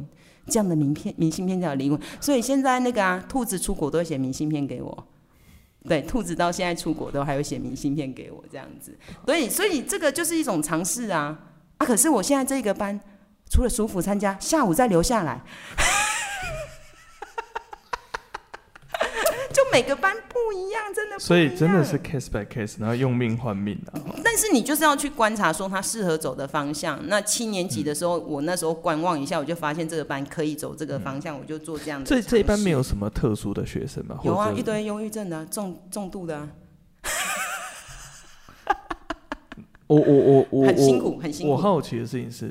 [0.46, 2.00] 这样的名片、明信片叫灵魂。
[2.20, 5.06] 所以现在那个啊，兔子出国都会写明信片给我，
[5.86, 8.96] 对，兔子到现在出国都还会写明信片给我，这样子。
[9.26, 11.38] 所以，所以这个就是一种尝试啊。
[11.78, 12.98] 啊，可是我现在这个班
[13.50, 15.42] 除了舒服参加，下午再留下来。
[19.76, 21.18] 每个班不一样，真的。
[21.18, 24.00] 所以真的是 case by case，然后用命换命啊。
[24.24, 26.98] 但是你就是要去观察，说他适合走的方向。
[27.08, 32.06] 那七年级的时候，嗯、我那时候观望一下，我就发现这个班可以走这个方向，嗯、我就做这样的。
[32.06, 34.18] 这这一班没有什么特殊的学生吗？
[34.24, 36.48] 有啊，一堆忧郁症的、啊，重重度的、啊。
[39.88, 41.52] 我我我我很辛苦，很辛苦。
[41.52, 42.48] 我好奇的事情是，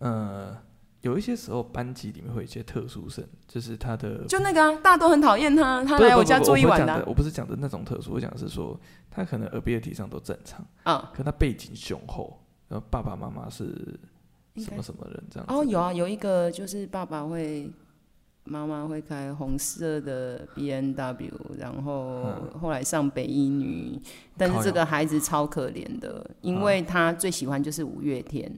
[0.00, 0.58] 呃。
[1.02, 7.02] 有一些时候，班级里面会有一些特殊生，就是他的就那个啊，大家都很讨厌他，他来我家住一晚的、啊。
[7.06, 8.78] 我不是讲的那种特殊，我讲的是说
[9.10, 13.98] 他可能 ability 上都正常啊，可他背景雄厚，然后爸爸妈妈是
[14.56, 15.46] 什么什么人这样。
[15.48, 17.70] 哦，有啊，有一个就是爸爸会。
[18.52, 22.22] 妈妈会开红色的 B N W，然后
[22.60, 23.98] 后来上北一女，
[24.36, 28.52] 但是这个孩子超可怜的，因为他最喜欢就是五月天，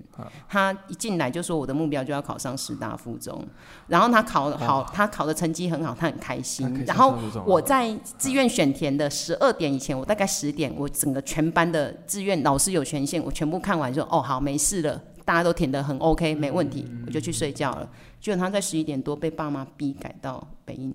[0.49, 3.41] 他一进来就说我的目标就要考上师大附中，
[3.87, 6.85] 然后他考好，他考的成绩很好，他很开心。
[6.85, 7.17] 然后
[7.47, 15.01] 我在志愿选填的十二点以前，我大概十点，我整个全班的志愿老师有权限，我全部看完说哦好没事了。
[15.25, 17.89] 大家都填的很 OK，没问题，我就去睡觉了。
[18.21, 20.95] 结果他在十一点多被爸妈逼改到北一女，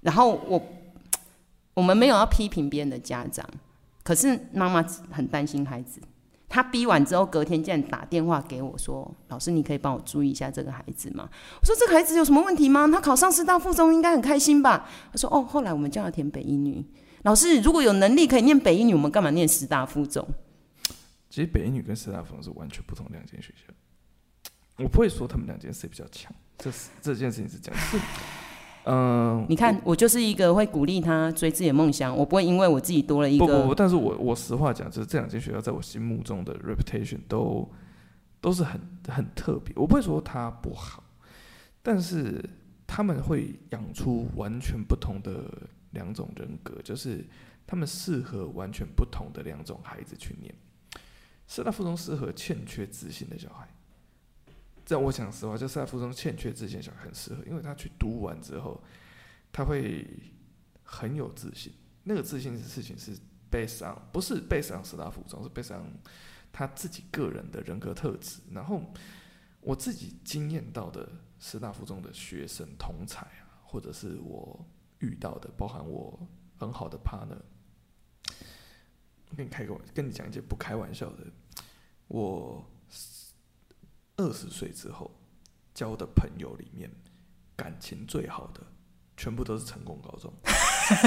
[0.00, 0.62] 然后我
[1.74, 3.46] 我们没有要批评别人的家长，
[4.02, 6.00] 可是妈妈很担心孩子。
[6.48, 11.26] 他逼完之后，隔天竟然打电话给我说：“老师，你可以帮我注意一下这个孩子吗？”
[11.58, 12.86] 我说：“这个孩子有什么问题吗？
[12.92, 16.84] 他考上师大附中应该很开心吧？”他说：“哦，后来我们叫他填北一女。
[17.22, 20.28] 老师，如果有能力可以念北一女，我们干嘛念师大附中？”
[21.32, 23.72] 其实北一女跟师大附中是完全不同两间学校，
[24.76, 27.80] 我不会说他们两间谁比较强，这是这件事情是这样。
[27.80, 27.96] 是，
[28.84, 33.46] 嗯、呃，你看我，我就是一个会鼓励他追自己的梦想，我不会因为我自己多了一个。
[33.46, 37.66] 不不不，但是我我实话讲，就是这两间学校在我心目中的 reputation 都
[38.38, 38.78] 都是很
[39.08, 39.74] 很特别。
[39.74, 41.02] 我不会说它不好，
[41.80, 42.44] 但是
[42.86, 45.50] 他们会养出完全不同的
[45.92, 47.24] 两种人格，就是
[47.66, 50.54] 他们适合完全不同的两种孩子去念。
[51.52, 53.68] 师大附中适合欠缺自信的小孩，
[54.86, 58.82] 这我讲实话，就师大附中欠缺自信的小孩很适合，因为他去读完之后，
[59.52, 60.06] 他会
[60.82, 61.70] 很有自信。
[62.04, 63.14] 那个自信的事情是
[63.50, 65.84] based on，不是 based on 师大附中，是 based on
[66.50, 68.40] 他自己个人的人格特质。
[68.50, 68.82] 然后
[69.60, 71.06] 我自己经验到的
[71.38, 74.66] 师大附中的学生同才啊，或者是我
[75.00, 76.18] 遇到的，包含我
[76.56, 77.36] 很好的 partner。
[79.36, 81.26] 跟你开个，跟你讲一些不开玩笑的。
[82.12, 82.62] 我
[84.18, 85.10] 二十岁之后
[85.72, 86.90] 交的朋友里面，
[87.56, 88.60] 感情最好的，
[89.16, 90.30] 全部都是成功高中。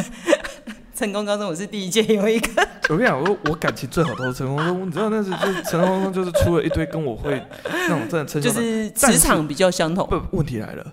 [0.96, 2.68] 成功高中，我是第一届有一个。
[2.90, 4.88] 我跟你讲，我我感情最好都是成功高中。
[4.88, 10.08] 你知道那是就是成功高中，就是出了一堆跟我会那种真的成就是职场比较相同。
[10.08, 10.92] 不，问题来了，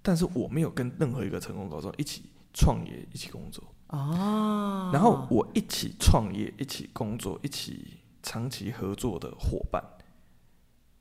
[0.00, 2.22] 但是我没有跟任何一个成功高中一起
[2.54, 3.62] 创业、一起工作。
[3.88, 9.82] 哦，然后我一起创业、一起工作、一起长期合作的伙伴，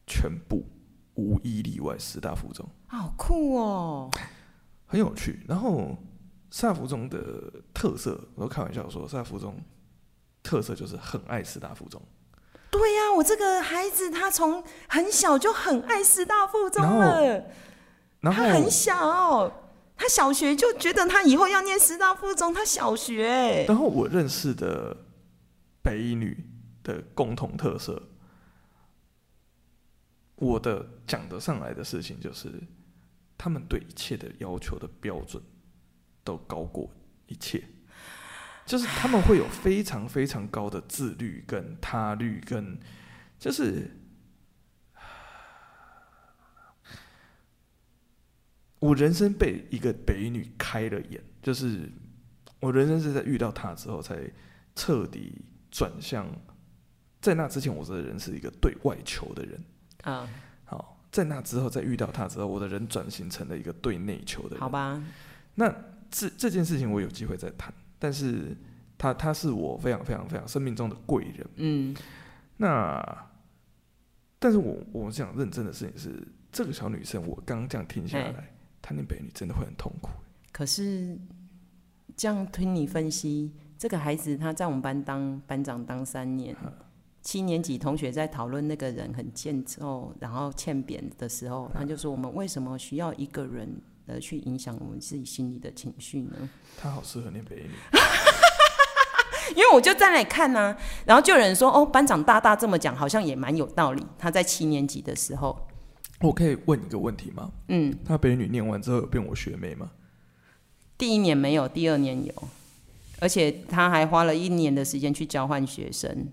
[0.08, 0.66] 全部
[1.16, 4.10] 无一例外，师大附中，好酷哦，
[4.86, 5.46] 很有趣。
[5.48, 5.96] 然后
[6.50, 7.20] 师大附中的
[7.74, 9.56] 特色，我都开玩笑说，师大附中
[10.44, 12.02] 特色就是很爱师大附中。
[12.72, 17.46] 对呀、啊，我这个孩子他从很小就很爱师大附中了，
[18.20, 19.52] 然后他很小。
[19.98, 23.66] 他小学就觉得他以后要念师大附中，他小学。
[23.68, 24.98] 然后我认识的
[25.84, 26.44] 北一女
[26.84, 28.02] 的共同特色，
[30.36, 32.52] 我的讲得上来的事情就是，
[33.38, 35.42] 他们对一切的要求的标准
[36.24, 36.90] 都高过
[37.28, 37.64] 一切，
[38.66, 42.80] 就是他们会有非常非常高的自律跟他律跟，
[43.40, 43.98] 就是。
[48.80, 51.88] 我人生被一个北女开了眼，就是
[52.60, 54.28] 我人生是在遇到她之后才
[54.74, 56.26] 彻底转向。
[57.22, 59.64] 在那之前，我这个人是一个对外求的人
[60.04, 60.28] 啊。
[60.66, 64.60] 好，在那之后，在遇到他之后，我的人转型成了一个对内求的人。
[64.60, 65.02] 好吧，
[65.56, 65.74] 那
[66.10, 67.74] 这这件事情我有机会再谈。
[68.00, 68.58] 但是
[68.98, 71.48] 他他是我非常非常非常生命中的贵人。
[71.58, 71.96] 嗯，
[72.58, 73.28] 那
[74.40, 78.52] 但是我我想认真的事情是，这个小女生，我刚刚这样听下来。
[78.82, 80.10] 她念北一女真的会很痛苦。
[80.52, 81.16] 可是
[82.18, 86.56] 这样听你分析，这个孩子他在我们班当班长当三年，
[87.22, 96.50] 七年级同学在讨论那个人很欠揍，然后欠扁的时候，他就说：我们为什么需要一个人呃去影响我们自己心里的情绪呢？
[96.78, 97.72] 他好适合念北一女。
[99.52, 104.06] 因为我就在那里看呢、啊，然后就有人说，哦，班长大大这么讲，好像也蛮有道理。
[104.18, 105.68] 他在七年级的时候，
[106.22, 107.52] 我可以问一个问题吗？
[107.68, 109.92] 嗯，他北女念完之后有变我学妹吗？
[110.98, 112.34] 第一年没有，第二年有，
[113.20, 116.30] 而且他还花了一年的时间去交换学生。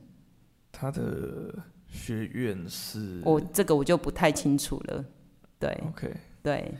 [0.78, 1.54] 他的
[1.88, 3.20] 学院是？
[3.24, 5.04] 我这个我就不太清楚了。
[5.58, 6.74] 对，OK，对。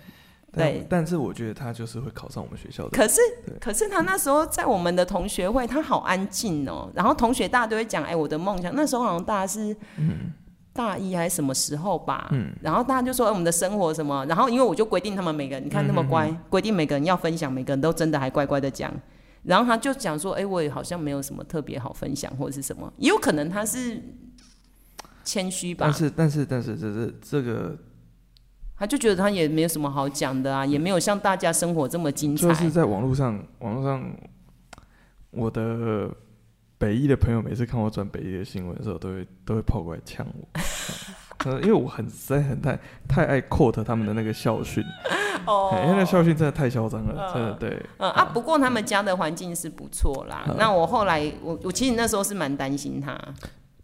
[0.51, 2.89] 对，但是我觉得他就是会考上我们学校的。
[2.89, 3.21] 可是，
[3.61, 6.91] 可是他那时候在我们的同学会，他好安静哦。
[6.95, 8.75] 然后同学大家都会讲，哎，我的梦想。
[8.75, 9.77] 那时候好像大家是
[10.73, 12.29] 大一还是什么时候吧？
[12.33, 12.51] 嗯。
[12.63, 14.25] 然后大家就说，哎，我们的生活什么？
[14.25, 18.91] 然后因为我就规定他们每个人，你看那么乖，规定每个人要分享，每个人都真的还乖乖的讲。
[19.43, 24.03] 然后他就讲说，哎，我也好像没有什么特别好分享或者是什么，也有可能他是
[25.25, 25.87] 谦虚吧。
[25.87, 27.77] 但是，但是，但是，这是这个。
[28.81, 32.47] 他就觉得他也没有什么好讲的啊，也没有像大家生活这么精彩。
[32.47, 34.17] 就是在网络上，网络上，
[35.33, 36.09] 我的
[36.79, 40.49] 北一的朋友每次看我转北一的新闻的时候，都会都会跑过来呛我。
[41.47, 44.85] 嗯，因为我很实在很太太爱 quote 他们的那个校训。
[45.47, 45.71] 哦。
[45.85, 47.87] 因为那校训真的太嚣张了，真的对。
[47.99, 50.45] 嗯啊，不过他们家的环境是不错啦。
[50.59, 53.19] 那我后来，我我其实那时候是蛮担心他。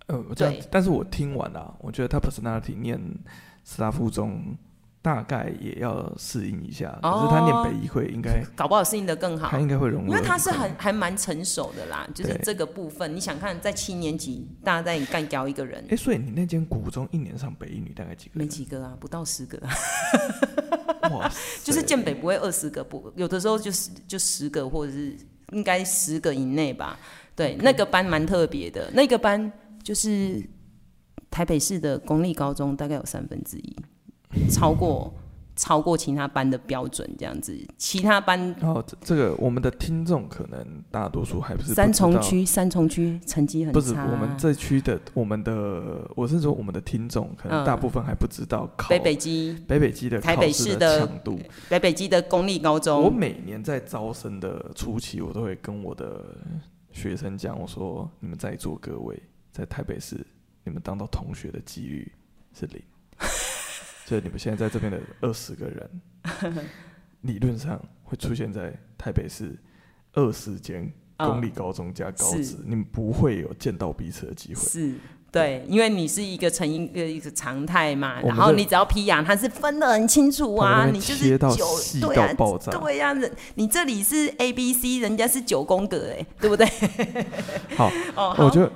[0.07, 0.63] 呃，对。
[0.71, 2.99] 但是我听完了，我觉得他 personality 念
[3.65, 4.57] 师大附中。
[5.05, 18.39] 大概也要适应一下，可是他念北一会应该搞不好适应的更好，他应该会融入，因为他是很还蛮成熟的啦，就是这个部分，你想看在七年级，大家在干掉一个人，哎，所以你那间古中一年上北一女大概几个？
[18.39, 19.61] 没几个啊，不到十个，
[21.11, 21.31] 哇，
[21.63, 25.15] 就是建北不会二十个，不，有的时候就是就十个或者是
[25.53, 26.99] 应该十个以内吧，
[27.37, 29.53] 对，那个班蛮特别的，那个班
[29.83, 30.43] 就是
[31.31, 33.77] 台北市的公立高中大概有三分之一。
[34.51, 35.13] 超过
[35.57, 43.79] 超过其他班的标准，这样子，其他班哦，这这个我们的听众可能大多数还不是不三重区，三重区成绩很差。
[43.79, 53.01] 不是我们这区的，我们的我是说我们的听众可能大部分还不知道考北北基北北基的台北市的强度，北北基的公立高中。
[53.01, 56.37] 我每年在招生的初期，我都会跟我的
[56.91, 59.23] 学生讲，我说你们在座各位
[59.53, 60.27] 在台北市，
[60.65, 62.13] 你们当到同学的几率
[62.53, 62.83] 是零。
[64.07, 65.91] 就你们现在在这边的二十个人，
[67.23, 69.57] 理论上会出现在台北市
[70.13, 74.61] 二十间公立高中加高职，你们不会有见到彼此的机会。
[74.63, 74.95] 是，
[75.33, 82.35] 对，因为你是一个成一个一个常态嘛，然后你只要批养，它是分的很清楚啊，你就是九对啊，
[82.71, 86.67] 对呀，人你这里是 A B C，人家是九宫格哎，对不对？
[87.75, 88.71] 好， 哦，我觉得。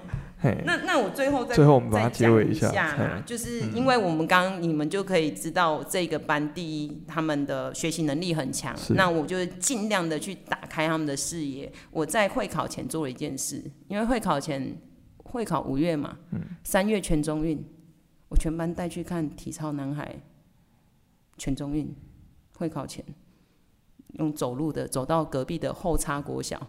[0.64, 11.72] 那那我最后再最后我们把它结尾一下，就是因为我们刚刚你们就可以知道这个班第一他们的学习能力很强，那我就尽量的去打开他们的视野。
[11.90, 14.76] 我在会考前做了一件事，因为会考前
[15.24, 16.16] 会考五月嘛，
[16.62, 17.60] 三月全中运，
[18.28, 20.14] 我全班带去看体操男孩
[21.36, 21.92] 全中运，
[22.58, 23.04] 会考前
[24.20, 26.64] 用走路的走到隔壁的后插国小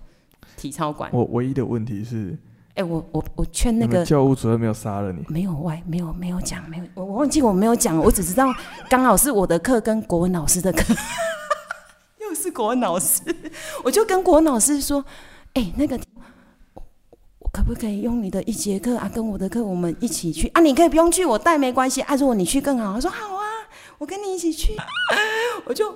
[0.57, 1.11] 体操馆。
[1.13, 2.35] 我唯一的问题是。
[2.75, 5.25] 哎、欸，我我我劝那个教务主任没有杀了你？
[5.27, 8.53] 没有，歪没有没有讲，没有，我我忘记我没有讲，我只知道
[8.89, 10.93] 刚好是我的课跟国文老师的课，
[12.21, 13.21] 又是国文老师，
[13.83, 15.03] 我就跟国文老师说，
[15.53, 15.99] 哎、欸，那个
[17.39, 20.61] 我可不可以用你的一节课啊，跟我的课我们一起去啊？
[20.61, 22.15] 你可以不用去，我带没关系啊。
[22.15, 23.43] 如果你去更好，他说好啊，
[23.97, 24.73] 我跟你一起去，
[25.65, 25.93] 我就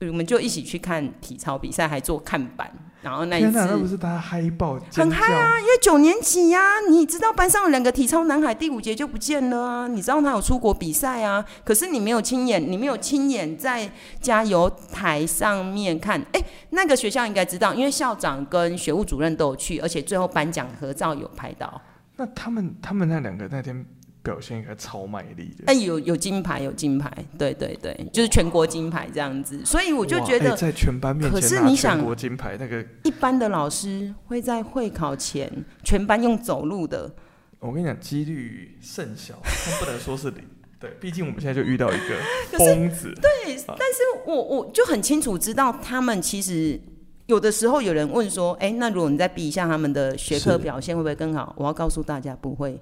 [0.00, 2.70] 我们就一起去看体操比赛，还做看板。
[3.00, 5.58] 然后那一次，那不是大家嗨爆，很嗨啊！
[5.60, 9.86] 因为九年级呀、啊，你知道班上有两个体操男孩，第五节就不见了啊！
[9.86, 13.88] 你知道他有出国比赛啊，可是你没有亲眼，你没有亲眼在
[14.20, 16.20] 加油台上面看。
[16.32, 21.80] 哎，那个学校应该知道，因为校长跟学务主任都有去，而且最后颁奖合照有拍到。
[22.16, 23.86] 那他们他们那两个那天。
[24.22, 35.50] 表现应该超卖力的，哎，有有金牌，有金牌，对对对，就是全国金牌这样子，所以我就觉得在全班面前拿全国金牌，那个一般的老师会在会考前
[35.84, 37.10] 全班用走路的，
[37.60, 40.44] 我跟你讲，几率甚小，但不能说是零，
[40.78, 42.18] 对，毕竟我们现在就遇到一个
[42.58, 46.78] 疯子，对，但是我我就很清楚知道，他们其实
[47.26, 51.54] 有的时候有人问说，哎，那如果你再比一下他们的学科表现，会不会更好？
[51.56, 52.78] 我要告诉大家，不会。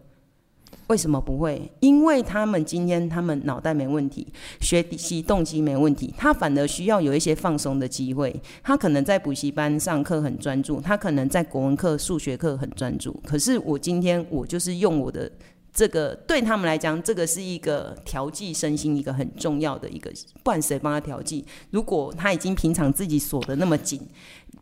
[0.89, 1.71] 为什么不会？
[1.81, 4.27] 因为他们今天他们脑袋没问题，
[4.61, 8.35] 学习动机没问题，他反而需要有一些放松的机会。
[8.63, 13.21] 他可能在补习班上课很专注，他可能在国文课、数学课很专注。
[13.27, 15.31] 可是我今天我就是用我的
[15.77, 21.45] 这个对他们来讲，这个是一个调剂身心一个很重要的一个，不管谁帮他调剂。
[21.71, 24.01] 如果他已经平常自己锁的那么紧，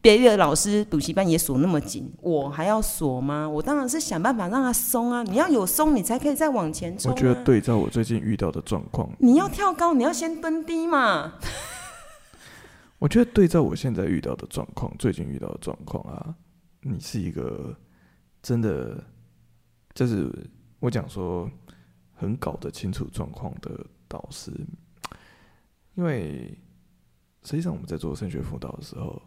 [0.02, 3.48] 别的老师补习班也锁那么紧，我还要锁吗？
[3.48, 5.22] 我当然是想办法让他松啊！
[5.22, 7.14] 你要有松，你才可以再往前冲啊。
[7.14, 11.34] 我觉得对照我最近遇到的状况，你要跳高，你要先蹲低嘛。
[12.98, 16.34] 我觉得对照我现在遇到的状况，最近遇到的状况啊，
[16.82, 17.72] 你是一个
[18.42, 19.00] 真的
[19.94, 20.28] 就是。
[20.84, 21.50] 我讲说，
[22.12, 24.52] 很搞得清楚状况的导师，
[25.94, 26.48] 因为
[27.42, 29.22] 实际上我们在做升学辅导的时候，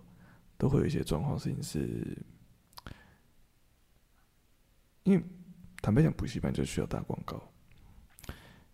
[0.56, 2.16] 都会有一些状况事情是，
[5.02, 5.24] 因为
[5.82, 7.42] 坦白讲，补习班就需要打广告，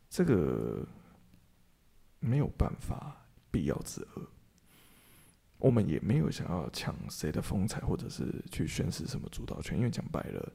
[0.10, 0.86] 这个
[2.20, 3.16] 没有办法
[3.50, 4.28] 必要之恶，
[5.58, 10.54] 我们也没有想要抢谁的风采，或者是去宣示什么主导权，因为讲白了。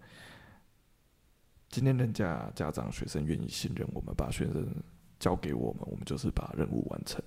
[1.68, 4.66] 今天人家家长、学生愿意信任我们，把学生
[5.18, 7.22] 交给我们，我们就是把任务完成。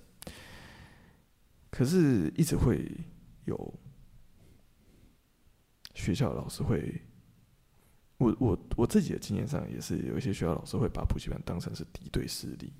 [1.70, 2.90] 可是，一直会
[3.44, 3.74] 有
[5.94, 7.00] 学校老师会，
[8.18, 12.72] 我我我自己的经验上也是有一些学校老师会把补习班当成是敌对势力。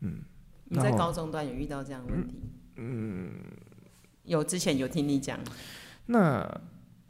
[0.00, 0.22] 嗯，
[0.64, 2.40] 你在高中段有遇到这样的问题？
[2.76, 3.34] 嗯，
[4.24, 5.38] 有，之前有听你讲。
[6.06, 6.60] 那。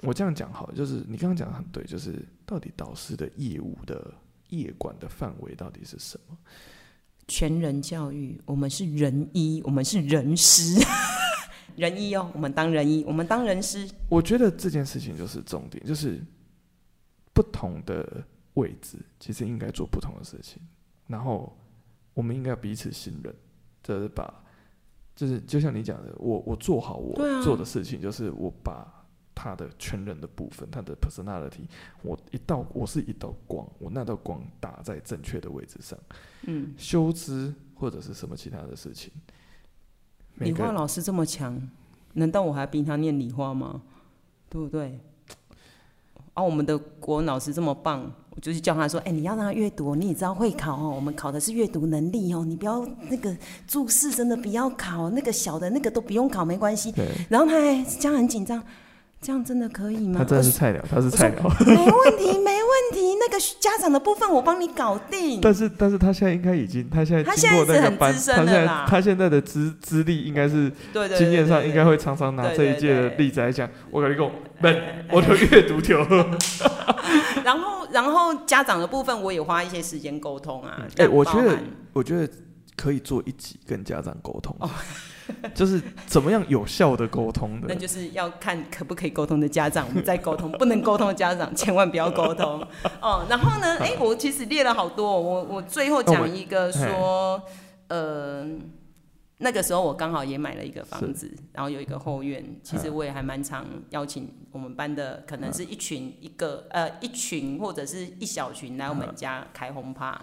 [0.02, 4.14] 我这样讲好，就是你刚刚讲的很对，就是到底导师的业务的
[4.50, 6.38] 业管的范围到底是什么？
[7.26, 10.80] 全人教育，我们是人医，我们是人师，
[11.74, 13.90] 人医哦，我们当人医，我们当人师。
[14.08, 16.24] 我觉得这件事情就是重点，就是
[17.34, 18.24] 不同的
[18.54, 20.62] 位置其实应该做不同的事情，
[21.08, 21.52] 然后
[22.14, 23.34] 我们应该彼此信任，
[23.82, 24.32] 就是把，
[25.16, 29.04] 就是就像你讲的，我我做好我做的事情，就是我把。
[29.36, 31.68] 他的全人的部分，他的 personality，
[32.02, 35.96] 我一道我是一道光，我那道光打在正确的位置上。
[36.44, 39.12] 嗯，修枝或者是什么其他的事情。
[40.36, 41.60] 理化老师这么强，
[42.14, 43.82] 难道我还逼他念理化吗？
[44.48, 44.98] 对不对？
[46.32, 50.92] 啊，我们的国文老师这么棒，我就去叫他说：“哎、欸，你要让他阅读，你也知道会考哦。
[50.94, 53.36] 我们考的是阅读能力哦，你不要那个
[53.66, 56.94] 注释真的不要考，那个小的那个都不用考，没关系。”
[57.28, 58.62] 然后他还这样很紧张。
[59.26, 60.20] 这样真的可以吗？
[60.20, 61.42] 他真的是菜鸟，他是菜鸟。
[61.66, 63.16] 没问题， 没问题。
[63.18, 65.40] 那个家长的部分我帮你搞定。
[65.40, 70.70] 但是，但是他现在应该已经，他现在经过那个班，他现在他现在的资资历应该是
[71.18, 73.68] 经验上应该会常常拿这一届的例子来讲。
[73.90, 74.30] 我跟你讲，
[75.10, 76.06] 我的阅读条。
[77.42, 80.78] 然后，然后家长的部分我也花一些时间沟通啊。
[80.98, 81.58] 哎、欸，我觉得，
[81.92, 82.32] 我觉得
[82.76, 84.56] 可以做一集跟家长沟通。
[85.42, 92.60] 哦 就是怎么样有效的沟通的，那就是要看可不可以沟通的家长，我们再沟通；不能沟通的家长，千万不要沟通。
[93.00, 93.76] 哦，然后呢？
[93.78, 97.42] 哎、欸，我其实列了好多，我我最后讲一个说，
[97.88, 98.46] 呃，
[99.38, 110.20] 那个时候我刚好也买了一个房子，然后有一个后院，其实我也还蛮常邀请我们班的，可能是一群一个呃一群或者是一小群来我们家开轰趴，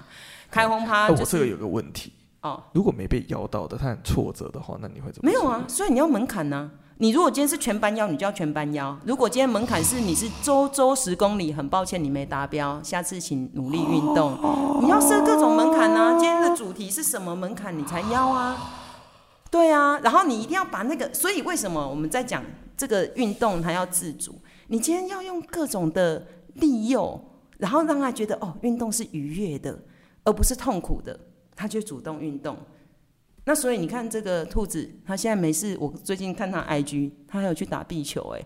[0.49, 1.09] 开轰趴。
[1.09, 2.13] 我这个有个问题。
[2.43, 5.29] 哦，如果没被邀到的，他很挫折的话，那你会怎么？
[5.29, 6.71] 没有啊，所以你要门槛呢、啊。
[6.97, 8.95] 你如果今天是全班邀，你就要全班邀。
[9.05, 14.33] 如果今天门槛是你是周周十公里，很抱歉你没达标，下次请努力运动。
[14.41, 16.19] 哦、你要设各种门槛呢、啊。
[16.19, 18.55] 今天的主题是什么门槛，你才邀啊？
[19.49, 22.43] 对啊，然后你一定要把那个，所以为什么我们在讲
[22.77, 24.35] 这个运动，它要自主？
[24.67, 26.25] 你今天要用各种的
[26.55, 27.19] 利诱，
[27.57, 29.77] 然后让他觉得哦，运动是愉悦的，
[30.25, 31.19] 而不是痛苦的。
[31.55, 32.57] 他却主动运动，
[33.45, 35.77] 那所以你看这个兔子，他现在没事。
[35.79, 38.41] 我最近看他 IG，他还有去打壁球，哎，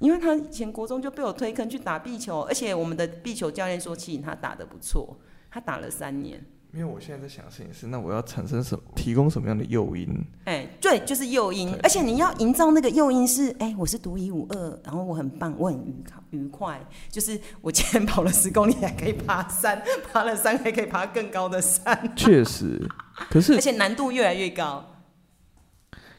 [0.00, 5.18] 因为他以前国中就被我推坑去打壁球，而且我们的壁球教练说，其实他打得不错，
[5.50, 6.44] 他打了三年。
[6.70, 10.06] 因为我现在在想的事情是，那我要产生什么，提供什么样的诱因？
[10.44, 19.82] 哎、欸，对，就是诱因，而且你要营造那个诱因是，哎、欸，我是独一无二，然后我很棒，我很愉快，愉快，就是我今天跑了十公里还可以爬山，
[20.12, 22.14] 爬了山还可以爬更高的山。
[22.14, 22.86] 确实，
[23.30, 24.84] 可是而且难度越来越高。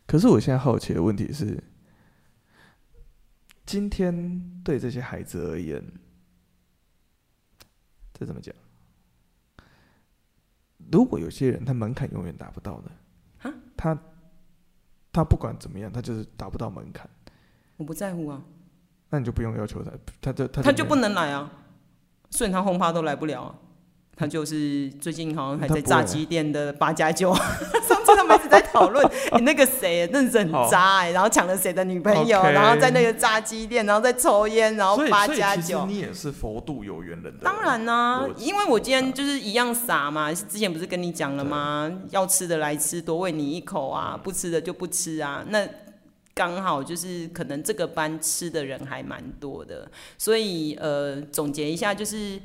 [0.08, 1.64] 可是我现在好奇的问题是，
[3.68, 5.80] 今天对这些孩子而言，
[8.14, 8.52] 这怎么讲？
[10.92, 12.92] 如果有些人他门槛永远达不到的，
[13.38, 13.54] 哈？
[13.78, 13.98] 他
[15.12, 17.10] 他不管怎么样，他就是达不到门槛。
[17.78, 18.42] 我不在乎啊，
[19.10, 19.92] 那你就不用要求他，
[20.22, 21.52] 他就他就，他就不能来啊，
[22.30, 23.56] 所以他轰趴都来不了啊。
[24.16, 27.34] 他就是最近好像还在炸鸡店的八加九，
[28.20, 29.06] 他们们一直在讨论
[29.38, 32.52] 你那个谁认识很渣哎、欸，然后抢了谁的女朋友，okay.
[32.52, 35.86] 然后在那个炸鸡店，然后在抽烟，然后八加九。
[35.86, 37.44] 你也是佛度有缘人的。
[37.44, 41.92] 当然啦、啊，因为我今天就是一样傻嘛，之前不是跟你讲了吗？
[42.10, 45.44] 要吃的来吃，多喂你一口啊，不吃的就不吃啊。
[45.48, 45.68] 那
[46.34, 52.40] 刚好就是可能这个班吃的人还蛮多的，所以呃，总结一下就是。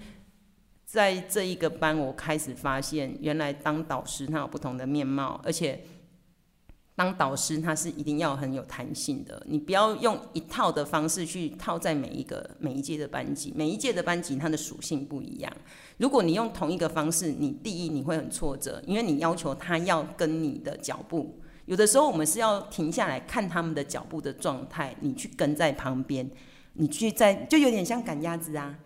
[0.94, 5.82] 在这一个班，我开始发现，原来当导师他有不同的面貌，而且
[6.94, 9.44] 当导师他是一定要很有弹性的。
[9.48, 15.52] 你不要用一套的方式去套在每一个每一届的班级，每一届的班级它的属性不一样。
[15.96, 26.30] 如果你用同一个方式，你第一你会很挫折，因为你要求他要跟你的脚步，有的时候我们是要停下来看他们的脚步的状态，你去跟在旁边，
[26.74, 28.78] 你去在就有点像赶鸭子啊，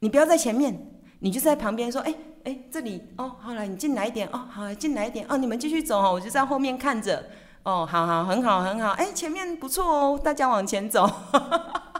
[0.00, 0.99] 你不要在前面。
[1.20, 7.24] 你就在旁边说，哎、欸、哎、欸，这里哦，好了，你进来一点哦，好，进来一点哦，你们继续走哦，我就在后面看着，
[7.62, 11.06] 哦，好好，很好，很好，哎、欸，前面不错哦，大家往前走，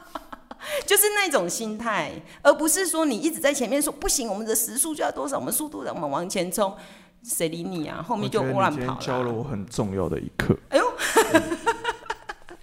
[0.87, 2.11] 就是那种心态，
[2.43, 6.75] 而不是说你一直在前面说不行，我们的时速就要多少，我们速度的，我们往前冲，
[7.23, 8.03] 谁理你啊？
[8.03, 10.57] 后面就乱跑教了我很重要的一课。
[10.71, 10.85] 哎呦。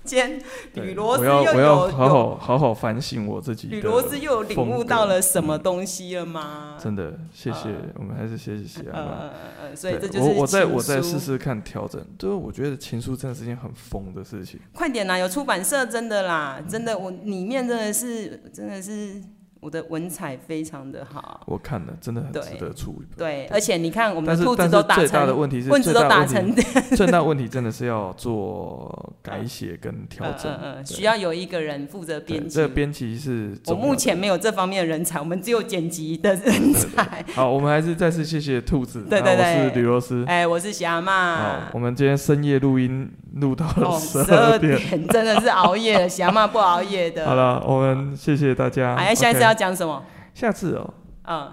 [0.08, 0.42] 间
[0.74, 3.68] 吕罗斯又有我要好好好好反省我自己。
[3.68, 6.78] 吕罗斯又有领悟到了什么东西了吗？
[6.78, 9.30] 嗯、真的，谢谢、呃，我们还是谢谢谢谢啊。
[9.62, 12.02] 呃，所以这就是我我再我再试试看调整。
[12.18, 14.60] 就是我觉得情书真的是件很疯的事情。
[14.74, 19.22] 快点啦，有出版社真的啦，真的我里面真的是真的是。
[19.60, 23.18] 我的文采非常的好，我看了真的很值得出一本。
[23.18, 26.54] 对，而且你看我们的兔子都打成，最大的问题是，问题都打成，
[26.96, 32.56] 最大问题真的是要做改写跟调整，嗯嗯嗯，需要有一个人负责编辑。
[32.56, 37.26] 这个编辑是，我目前没有这方面的人才，我们只有剪辑的人才。
[37.34, 41.38] 好，我们还是再次谢谢兔子，对对对，我是吕罗斯，哎，我是霞妈。
[41.38, 47.26] 好，我们今天深夜录音录到了十二点，点， 真的是熬夜了，霞妈不熬夜的。
[47.26, 48.96] 好了，我们谢谢大家。
[48.96, 50.04] 哎，下一次要讲什么？
[50.34, 50.94] 下次哦，
[51.28, 51.52] 嗯，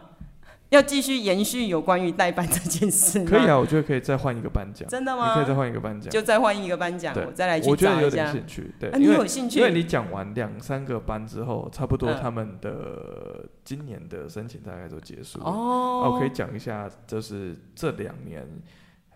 [0.70, 3.24] 要继续延续有关于代班这件事。
[3.24, 4.88] 可以啊，我觉得可以再换一个颁奖。
[4.88, 5.30] 真的吗？
[5.30, 7.88] 你可以再换一个颁奖，就再换一个颁奖，我再来去找一下。
[7.88, 9.58] 我觉得有点兴趣，对，啊、你有兴趣？
[9.60, 15.44] 因为你讲完两三个班之后，差不多他们的今年的申请大概都结束了。
[15.46, 18.46] 哦，我可以讲一下，就是这两年。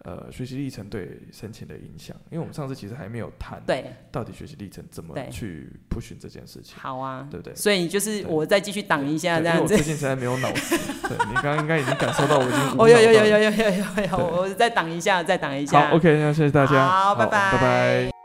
[0.05, 6.77] 呃，学习历程对申请的影响，因为我们上次其实还没有谈，对，到底学习历程怎么去 push 这件事情。
[6.79, 7.55] 好啊，对不对？
[7.55, 9.63] 所以就是我再继续挡一下这样子。
[9.63, 10.77] 我最近实在没有脑子，
[11.09, 12.59] 对你刚刚应该已经感受到我已经。
[12.79, 15.89] 哦，有有有有有有有有，我再挡一下，再挡一下。
[15.89, 16.87] 好，OK，那谢谢大家。
[16.87, 18.18] 好，拜拜，拜拜。